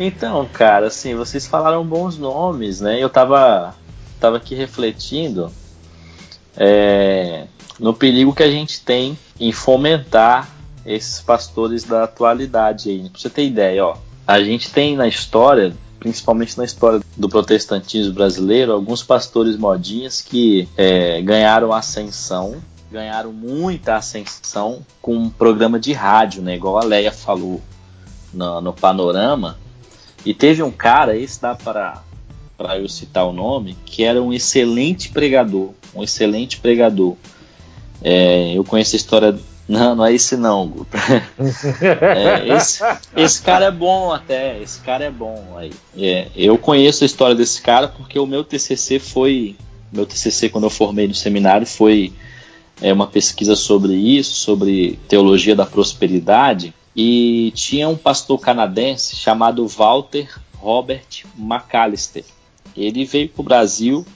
[0.00, 3.02] Então, cara, assim, vocês falaram bons nomes, né?
[3.02, 3.74] Eu tava,
[4.20, 5.50] tava aqui refletindo
[6.56, 7.46] é,
[7.80, 10.48] no perigo que a gente tem em fomentar
[10.94, 13.08] esses pastores da atualidade aí.
[13.08, 18.14] Pra você ter ideia, ó, a gente tem na história, principalmente na história do protestantismo
[18.14, 22.56] brasileiro, alguns pastores modinhas que é, ganharam ascensão,
[22.90, 26.56] ganharam muita ascensão com um programa de rádio, né?
[26.56, 27.60] Igual a Leia falou
[28.32, 29.58] no, no panorama.
[30.24, 32.02] E teve um cara, esse dá para
[32.58, 37.14] para eu citar o nome, que era um excelente pregador, um excelente pregador.
[38.02, 39.38] É, eu conheço a história.
[39.68, 40.96] Não, não é esse não, Guto.
[41.80, 42.82] É, esse,
[43.14, 45.72] esse cara é bom até, esse cara é bom aí.
[45.96, 49.56] É, eu conheço a história desse cara porque o meu TCC foi,
[49.92, 52.12] meu TCC quando eu formei no seminário foi
[52.80, 59.66] é, uma pesquisa sobre isso, sobre teologia da prosperidade e tinha um pastor canadense chamado
[59.68, 62.24] Walter Robert McAllister.
[62.76, 64.06] Ele veio para o Brasil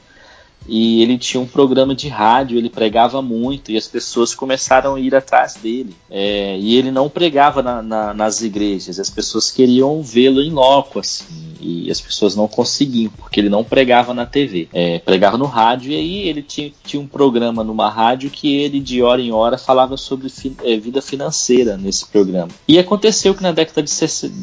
[0.69, 5.01] e ele tinha um programa de rádio, ele pregava muito e as pessoas começaram a
[5.01, 5.95] ir atrás dele.
[6.11, 10.99] É, e ele não pregava na- na- nas igrejas, as pessoas queriam vê-lo em loco,
[11.01, 15.47] assim, e as pessoas não conseguiam, porque ele não pregava na TV, é, pregava no
[15.47, 19.33] rádio, e aí ele tinha, tinha um programa numa rádio que ele, de hora em
[19.33, 22.49] hora, falava sobre fi- é, vida financeira nesse programa.
[22.67, 23.93] E aconteceu que na década de,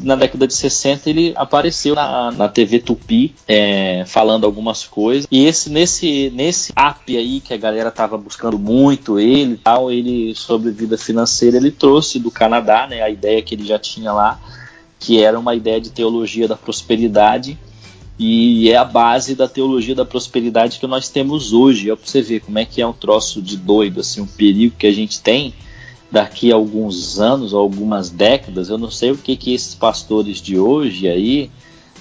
[0.02, 5.44] na década de 60 ele apareceu na, na TV Tupi, é, falando algumas coisas, e
[5.44, 10.70] esse nesse, nesse app aí que a galera tava buscando muito ele tal, ele sobre
[10.70, 14.40] vida financeira, ele trouxe do Canadá, né, a ideia que ele já tinha lá,
[15.00, 17.58] que era uma ideia de teologia da prosperidade
[18.18, 21.90] e é a base da teologia da prosperidade que nós temos hoje.
[21.90, 24.76] É para você ver como é que é um troço de doido, assim, um perigo
[24.76, 25.54] que a gente tem
[26.12, 28.68] daqui a alguns anos, algumas décadas.
[28.68, 31.50] Eu não sei o que que esses pastores de hoje aí,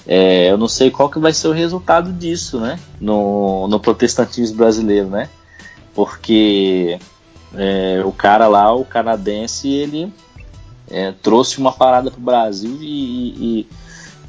[0.05, 4.57] é, eu não sei qual que vai ser o resultado disso, né, no, no protestantismo
[4.57, 5.29] brasileiro, né?
[5.95, 6.99] Porque
[7.55, 10.11] é, o cara lá, o canadense, ele
[10.89, 13.29] é, trouxe uma parada pro Brasil e,
[13.59, 13.67] e,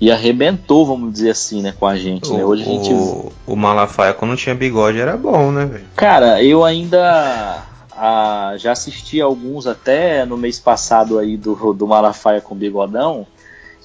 [0.00, 2.32] e arrebentou, vamos dizer assim, né, com a gente.
[2.32, 2.44] né?
[2.44, 5.84] O, Hoje a gente o, o Malafaia, quando tinha bigode, era bom, né, velho?
[5.96, 12.40] Cara, eu ainda ah, já assisti alguns até no mês passado aí do, do Malafaia
[12.40, 13.26] com Bigodão.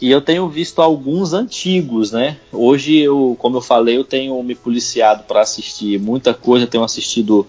[0.02, 2.38] E eu tenho visto alguns antigos, né?
[2.52, 6.68] Hoje, eu, como eu falei, eu tenho me policiado para assistir muita coisa.
[6.68, 7.48] Tenho assistido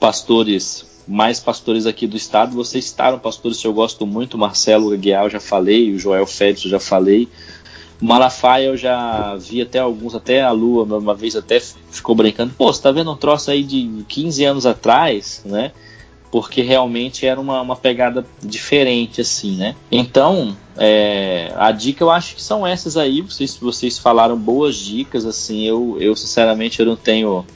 [0.00, 2.54] pastores, mais pastores aqui do estado.
[2.54, 4.38] Vocês citaram pastores que eu gosto muito.
[4.38, 5.92] Marcelo Aguiar, eu já falei.
[5.92, 7.28] O Joel Félix, eu já falei.
[8.02, 12.52] Malafaia eu já vi até alguns, até a Lua uma vez até ficou brincando.
[12.58, 15.70] Pô, você tá vendo um troço aí de 15 anos atrás, né?
[16.28, 19.76] Porque realmente era uma, uma pegada diferente, assim, né?
[19.90, 23.20] Então, é, a dica eu acho que são essas aí.
[23.20, 25.62] Vocês, vocês falaram boas dicas, assim.
[25.62, 27.46] Eu, eu sinceramente, eu não tenho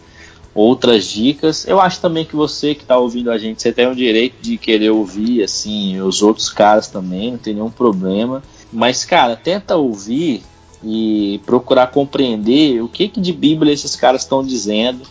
[0.57, 1.66] outras dicas.
[1.68, 4.57] Eu acho também que você que está ouvindo a gente, você tem o direito de
[4.57, 8.42] querer ouvir assim os outros caras também, não tem nenhum problema.
[8.72, 10.42] Mas cara, tenta ouvir
[10.82, 15.02] e procurar compreender o que, que de Bíblia esses caras estão dizendo.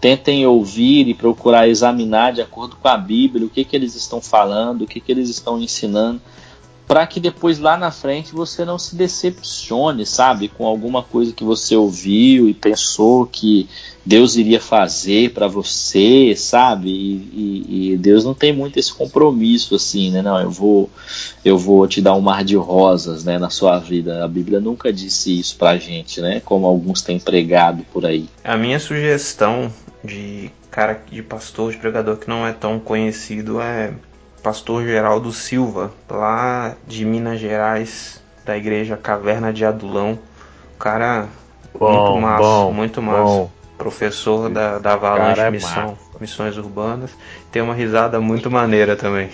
[0.00, 4.20] Tentem ouvir e procurar examinar de acordo com a Bíblia o que, que eles estão
[4.20, 6.20] falando, o que, que eles estão ensinando
[6.90, 11.44] para que depois lá na frente você não se decepcione, sabe, com alguma coisa que
[11.44, 13.68] você ouviu e pensou que
[14.04, 16.88] Deus iria fazer para você, sabe?
[16.88, 20.20] E, e, e, Deus não tem muito esse compromisso assim, né?
[20.20, 20.90] Não, eu vou,
[21.44, 24.24] eu vou te dar um mar de rosas, né, na sua vida.
[24.24, 26.42] A Bíblia nunca disse isso para gente, né?
[26.44, 28.28] Como alguns têm pregado por aí.
[28.42, 29.72] A minha sugestão
[30.02, 33.92] de cara, de pastor, de pregador que não é tão conhecido é
[34.42, 40.18] pastor Geraldo Silva, lá de Minas Gerais, da igreja Caverna de Adulão.
[40.74, 41.28] O cara
[41.78, 43.22] bom, muito massa, bom, muito massa.
[43.22, 43.50] Bom.
[43.78, 47.10] Professor da, da Avalanche é Missão, Missões Urbanas.
[47.50, 49.30] Tem uma risada muito maneira também.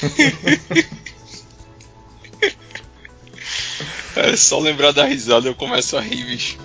[4.16, 6.58] é só lembrar da risada eu começo a rir, bicho.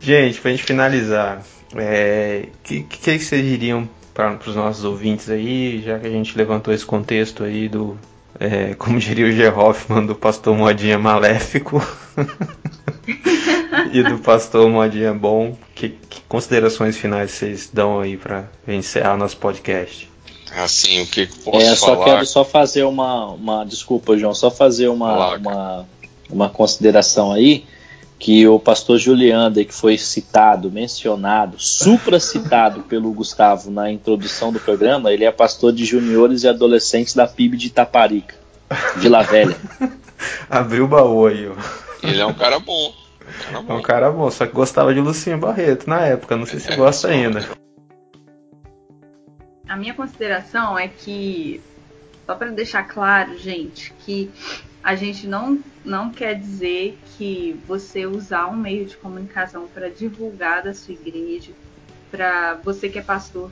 [0.00, 1.42] Gente, pra gente finalizar,
[1.74, 6.10] o é, que, que, que vocês diriam para os nossos ouvintes aí, já que a
[6.10, 7.98] gente levantou esse contexto aí do,
[8.40, 9.46] é, como diria o G.
[9.46, 11.86] Hoffman, do pastor modinha maléfico
[13.92, 19.36] e do pastor modinha bom, que, que considerações finais vocês dão aí para encerrar nosso
[19.36, 20.10] podcast?
[20.56, 22.04] Assim, o que posso é, só falar?
[22.06, 25.88] quero só fazer uma, uma desculpa, João, só fazer uma, uma,
[26.30, 27.66] uma consideração aí
[28.18, 35.12] que o pastor Juliander, que foi citado, mencionado, supracitado pelo Gustavo na introdução do programa,
[35.12, 38.34] ele é pastor de juniores e adolescentes da PIB de Itaparica,
[38.96, 39.56] Vila Velha.
[40.48, 41.54] Abriu o baú aí, ó.
[42.02, 42.94] Ele é um cara bom.
[43.20, 43.72] Um cara bom.
[43.72, 46.72] É um cara bom, só que gostava de Lucinha Barreto na época, não sei se
[46.72, 47.46] é, gosta ainda.
[49.68, 51.60] A minha consideração é que,
[52.24, 54.30] só para deixar claro, gente, que
[54.86, 60.62] a gente não, não quer dizer que você usar um meio de comunicação para divulgar
[60.62, 61.50] da sua igreja,
[62.08, 63.50] para você que é pastor,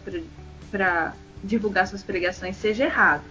[0.70, 1.12] para
[1.42, 3.24] divulgar suas pregações, seja errado.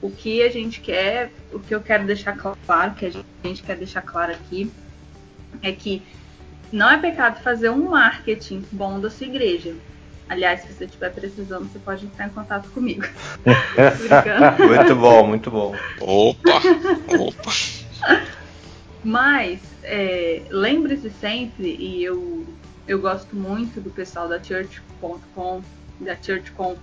[0.00, 3.10] O que a gente quer, o que eu quero deixar claro, que a
[3.44, 4.72] gente quer deixar claro aqui,
[5.62, 6.02] é que
[6.72, 9.74] não é pecado fazer um marketing bom da sua igreja.
[10.28, 13.04] Aliás, se você estiver precisando, você pode entrar em contato comigo.
[14.66, 15.74] muito bom, muito bom.
[16.00, 16.60] Opa!
[17.18, 17.52] Opa!
[19.04, 22.44] Mas é, lembre-se sempre, e eu,
[22.88, 25.62] eu gosto muito do pessoal da Church.com,
[26.00, 26.76] da ChurchCom,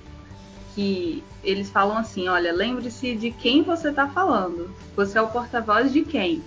[0.74, 4.74] que eles falam assim, olha, lembre-se de quem você está falando.
[4.96, 6.42] Você é o porta-voz de quem?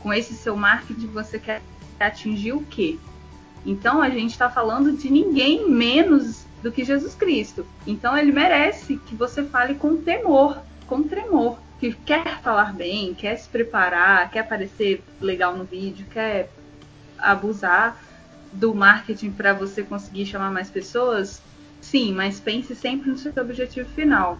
[0.00, 1.62] Com esse seu marketing você quer
[1.98, 2.98] atingir o quê?
[3.64, 7.66] Então a gente está falando de ninguém menos do que Jesus Cristo.
[7.86, 13.36] Então ele merece que você fale com temor, com tremor, que quer falar bem, quer
[13.36, 16.50] se preparar, quer parecer legal no vídeo, quer
[17.18, 17.98] abusar
[18.52, 21.42] do marketing para você conseguir chamar mais pessoas.
[21.80, 24.38] Sim, mas pense sempre no seu objetivo final.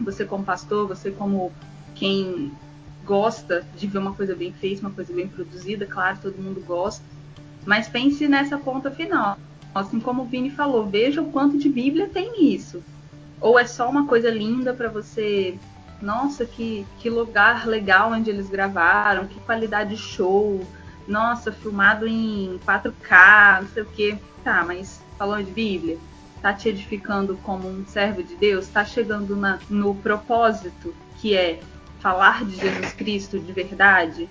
[0.00, 1.52] Você como pastor, você como
[1.94, 2.52] quem
[3.04, 7.13] gosta de ver uma coisa bem feita, uma coisa bem produzida, claro, todo mundo gosta
[7.66, 9.38] mas pense nessa ponta final.
[9.74, 12.82] Assim como o Vini falou, veja o quanto de Bíblia tem nisso.
[13.40, 15.58] Ou é só uma coisa linda para você.
[16.00, 20.64] Nossa, que, que lugar legal onde eles gravaram, que qualidade show.
[21.08, 24.18] Nossa, filmado em 4K, não sei o que.
[24.42, 25.98] Tá, mas falou de Bíblia?
[26.40, 28.68] Tá te edificando como um servo de Deus?
[28.68, 31.60] Tá chegando na, no propósito que é
[32.00, 34.28] falar de Jesus Cristo de verdade?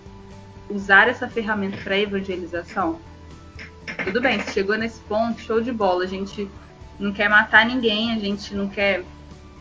[0.69, 2.99] Usar essa ferramenta para evangelização?
[4.03, 6.03] Tudo bem, se chegou nesse ponto, show de bola.
[6.03, 6.49] A gente
[6.99, 9.03] não quer matar ninguém, a gente não quer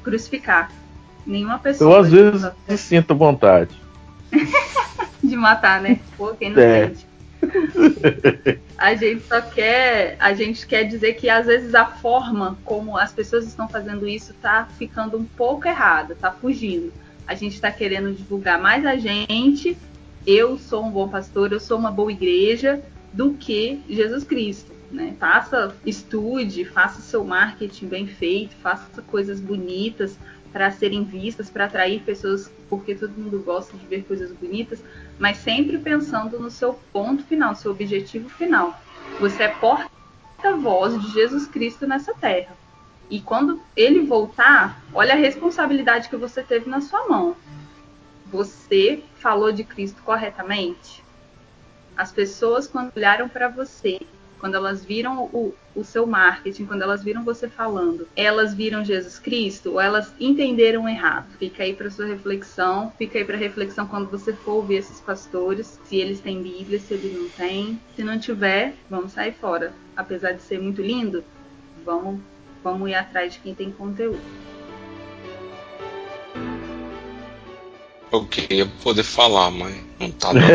[0.03, 0.71] crucificar
[1.27, 1.97] nenhuma pessoa.
[1.97, 3.75] Eu às vezes eu sinto vontade.
[5.23, 6.01] de matar, né?
[6.17, 6.89] Pô, quem não é.
[6.89, 7.07] sente?
[8.79, 13.13] a gente só quer, a gente quer dizer que às vezes a forma como as
[13.13, 16.93] pessoas estão fazendo isso tá ficando um pouco errada, tá fugindo.
[17.27, 19.77] A gente está querendo divulgar mais a gente.
[20.27, 22.81] Eu sou um bom pastor, eu sou uma boa igreja,
[23.13, 24.73] do que Jesus Cristo.
[24.91, 25.15] Né?
[25.19, 30.19] Faça, estude, faça seu marketing bem feito, faça coisas bonitas
[30.53, 34.83] para serem vistas, para atrair pessoas, porque todo mundo gosta de ver coisas bonitas,
[35.19, 38.79] mas sempre pensando no seu ponto final, seu objetivo final.
[39.19, 42.55] Você é porta-voz de Jesus Cristo nessa terra.
[43.09, 47.37] E quando ele voltar, olha a responsabilidade que você teve na sua mão.
[48.31, 51.02] Você falou de Cristo corretamente?
[51.97, 53.99] As pessoas, quando olharam para você,
[54.43, 59.19] quando elas viram o, o seu marketing, quando elas viram você falando, elas viram Jesus
[59.19, 61.31] Cristo ou elas entenderam errado?
[61.39, 65.79] Fica aí para sua reflexão, fica aí para reflexão quando você for ouvir esses pastores,
[65.85, 67.81] se eles têm Bíblia, se eles não têm.
[67.95, 69.73] Se não tiver, vamos sair fora.
[69.95, 71.25] Apesar de ser muito lindo,
[71.85, 72.21] vamos,
[72.65, 74.25] vamos ir atrás de quem tem conteúdo.
[78.13, 80.45] Eu queria poder falar, mas não tá dando.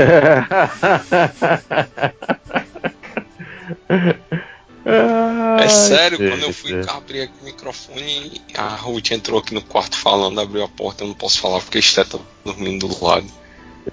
[5.59, 9.97] É sério, quando eu fui abrir aqui o microfone, a Ruth entrou aqui no quarto
[9.97, 13.27] falando, abriu a porta, eu não posso falar porque a Esté tá dormindo do lado.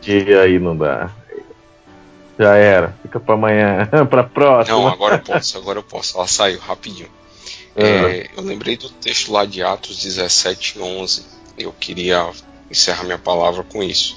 [0.06, 1.10] E aí não dá.
[2.38, 4.76] Já era, fica pra amanhã, pra próxima.
[4.76, 6.16] Não, agora eu posso, agora eu posso.
[6.16, 7.08] Ela saiu rapidinho.
[7.74, 11.26] É, eu lembrei do texto lá de Atos 17, 11.
[11.58, 12.30] Eu queria
[12.70, 14.16] encerrar minha palavra com isso.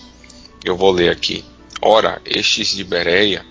[0.63, 1.43] Eu vou ler aqui.
[1.81, 3.45] Ora, estes de Bereia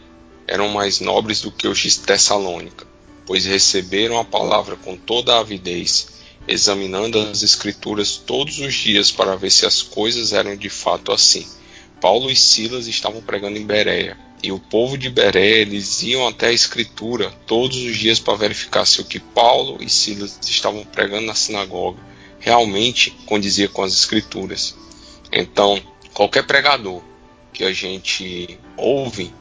[0.47, 2.86] eram mais nobres do que os de Tessalônica,
[3.24, 6.09] pois receberam a palavra com toda a avidez,
[6.47, 11.47] examinando as Escrituras todos os dias para ver se as coisas eram de fato assim.
[12.01, 16.49] Paulo e Silas estavam pregando em Bereia, e o povo de Bereia eles iam até
[16.49, 21.26] a Escritura todos os dias para verificar se o que Paulo e Silas estavam pregando
[21.26, 21.99] na sinagoga
[22.39, 24.76] realmente condizia com as Escrituras.
[25.32, 25.82] Então,
[26.12, 27.03] qualquer pregador
[27.53, 29.32] que a gente ouve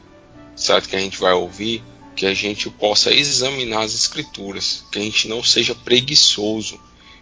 [0.56, 0.88] certo?
[0.88, 1.84] Que a gente vai ouvir,
[2.16, 6.80] que a gente possa examinar as escrituras, que a gente não seja preguiçoso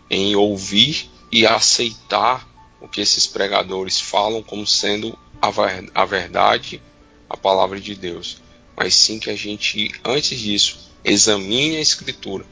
[0.09, 2.49] em ouvir e aceitar
[2.81, 5.51] o que esses pregadores falam como sendo a,
[5.95, 6.81] a verdade,
[7.29, 8.39] a palavra de Deus,
[8.77, 12.45] mas sim que a gente, antes disso, examine a escritura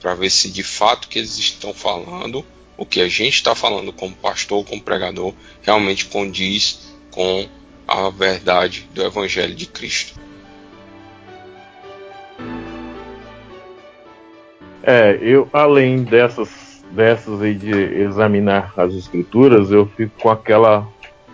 [0.00, 2.46] para ver se de fato o que eles estão falando,
[2.78, 7.46] o que a gente está falando como pastor, como pregador, realmente condiz com
[7.86, 10.18] a verdade do Evangelho de Cristo.
[14.82, 20.88] É, eu além dessas dessas aí de examinar as escrituras, eu fico com aquela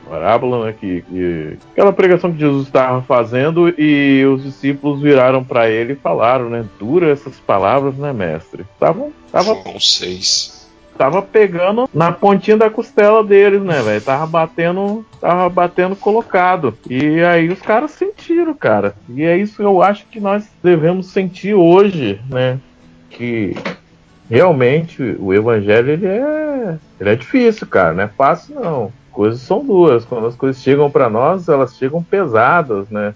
[0.09, 5.71] parábola, né, que, que, aquela pregação que Jesus estava fazendo e os discípulos viraram para
[5.71, 8.65] ele e falaram, né, dura essas palavras, né, mestre?
[8.75, 10.54] Estavam tava, João 6.
[10.97, 14.01] Tava pegando na pontinha da costela deles, né, velho?
[14.01, 16.77] Tava batendo, tava batendo colocado.
[16.89, 18.95] E aí os caras sentiram, cara.
[19.09, 22.61] E é isso que eu acho que nós devemos sentir hoje, né?
[23.15, 23.57] que
[24.29, 28.93] realmente o evangelho ele é, ele é difícil, cara, não é fácil não.
[29.13, 30.05] Coisas são duras.
[30.05, 33.15] Quando as coisas chegam para nós, elas chegam pesadas, né?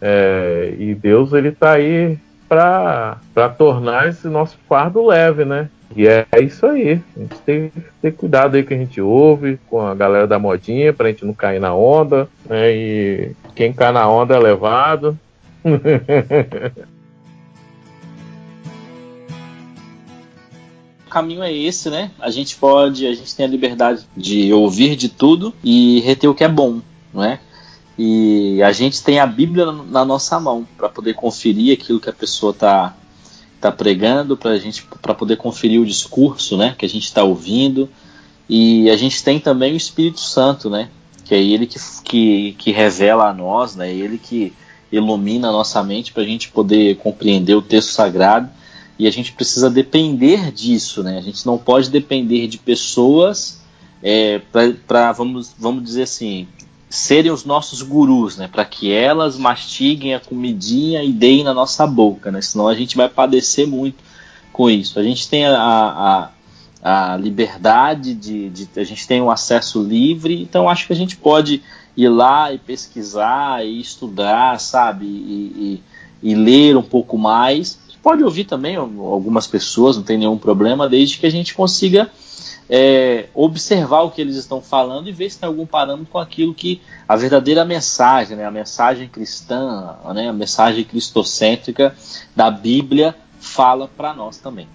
[0.00, 2.16] É, e Deus ele tá aí
[2.48, 3.18] para
[3.58, 5.68] tornar esse nosso fardo leve, né?
[5.94, 7.00] E é, é isso aí.
[7.16, 10.38] A gente tem que ter cuidado aí que a gente ouve com a galera da
[10.38, 12.74] modinha pra gente não cair na onda, né?
[12.74, 15.18] E quem cai na onda é levado.
[21.16, 22.10] caminho é esse, né?
[22.20, 26.34] A gente pode, a gente tem a liberdade de ouvir de tudo e reter o
[26.34, 26.82] que é bom,
[27.12, 27.40] não é?
[27.98, 32.12] E a gente tem a Bíblia na nossa mão para poder conferir aquilo que a
[32.12, 32.94] pessoa está
[33.60, 36.74] tá pregando, para gente para poder conferir o discurso, né?
[36.76, 37.88] Que a gente está ouvindo.
[38.48, 40.88] E a gente tem também o Espírito Santo, né?
[41.24, 43.92] Que é ele que, que, que revela a nós, né?
[43.92, 44.52] Ele que
[44.90, 48.48] ilumina a nossa mente para a gente poder compreender o texto sagrado
[48.98, 51.18] e a gente precisa depender disso, né?
[51.18, 53.60] A gente não pode depender de pessoas
[54.02, 54.40] é,
[54.86, 56.46] para, vamos, vamos dizer assim,
[56.88, 58.48] serem os nossos gurus, né?
[58.48, 62.40] Para que elas mastiguem a comidinha e deem na nossa boca, né?
[62.40, 64.02] Senão a gente vai padecer muito
[64.52, 64.98] com isso.
[64.98, 66.30] A gente tem a,
[66.82, 70.96] a, a liberdade de, de, a gente tem um acesso livre, então acho que a
[70.96, 71.62] gente pode
[71.96, 75.06] ir lá e pesquisar e estudar, sabe?
[75.06, 75.82] e,
[76.22, 80.88] e, e ler um pouco mais pode ouvir também algumas pessoas, não tem nenhum problema,
[80.88, 82.08] desde que a gente consiga
[82.68, 86.54] é, observar o que eles estão falando e ver se tem algum parâmetro com aquilo
[86.54, 91.94] que a verdadeira mensagem, né, a mensagem cristã, né, a mensagem cristocêntrica
[92.34, 94.68] da Bíblia fala para nós também.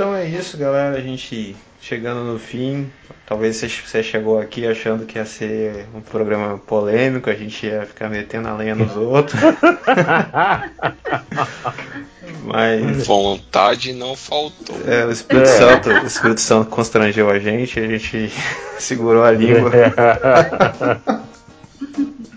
[0.00, 0.96] Então é isso, galera.
[0.96, 2.90] A gente chegando no fim.
[3.26, 8.08] Talvez você chegou aqui achando que ia ser um programa polêmico, a gente ia ficar
[8.08, 9.38] metendo a lenha nos outros.
[12.44, 13.06] Mas.
[13.06, 14.74] Vontade não faltou.
[14.86, 15.58] É, o Espírito, é.
[15.58, 18.32] Santo, o Espírito Santo constrangeu a gente, a gente
[18.80, 19.70] segurou a língua.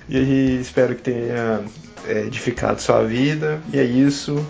[0.10, 1.62] e espero que tenha
[2.10, 3.62] é, edificado sua vida.
[3.72, 4.46] E é isso.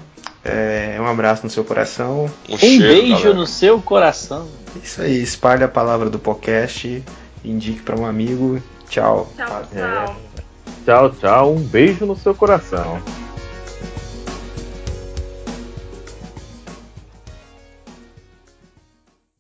[0.45, 2.29] É, um abraço no seu coração.
[2.49, 3.33] Um, Um cheiro, beijo galera.
[3.33, 4.47] no seu coração.
[4.83, 7.03] Isso aí, espalhe a palavra do podcast,
[7.45, 8.61] indique para um amigo.
[8.89, 9.31] Tchau.
[9.37, 9.79] Tchau, É.
[10.05, 10.15] tchau.
[10.85, 11.53] Tchau, tchau.
[11.53, 13.01] Um beijo no seu coração.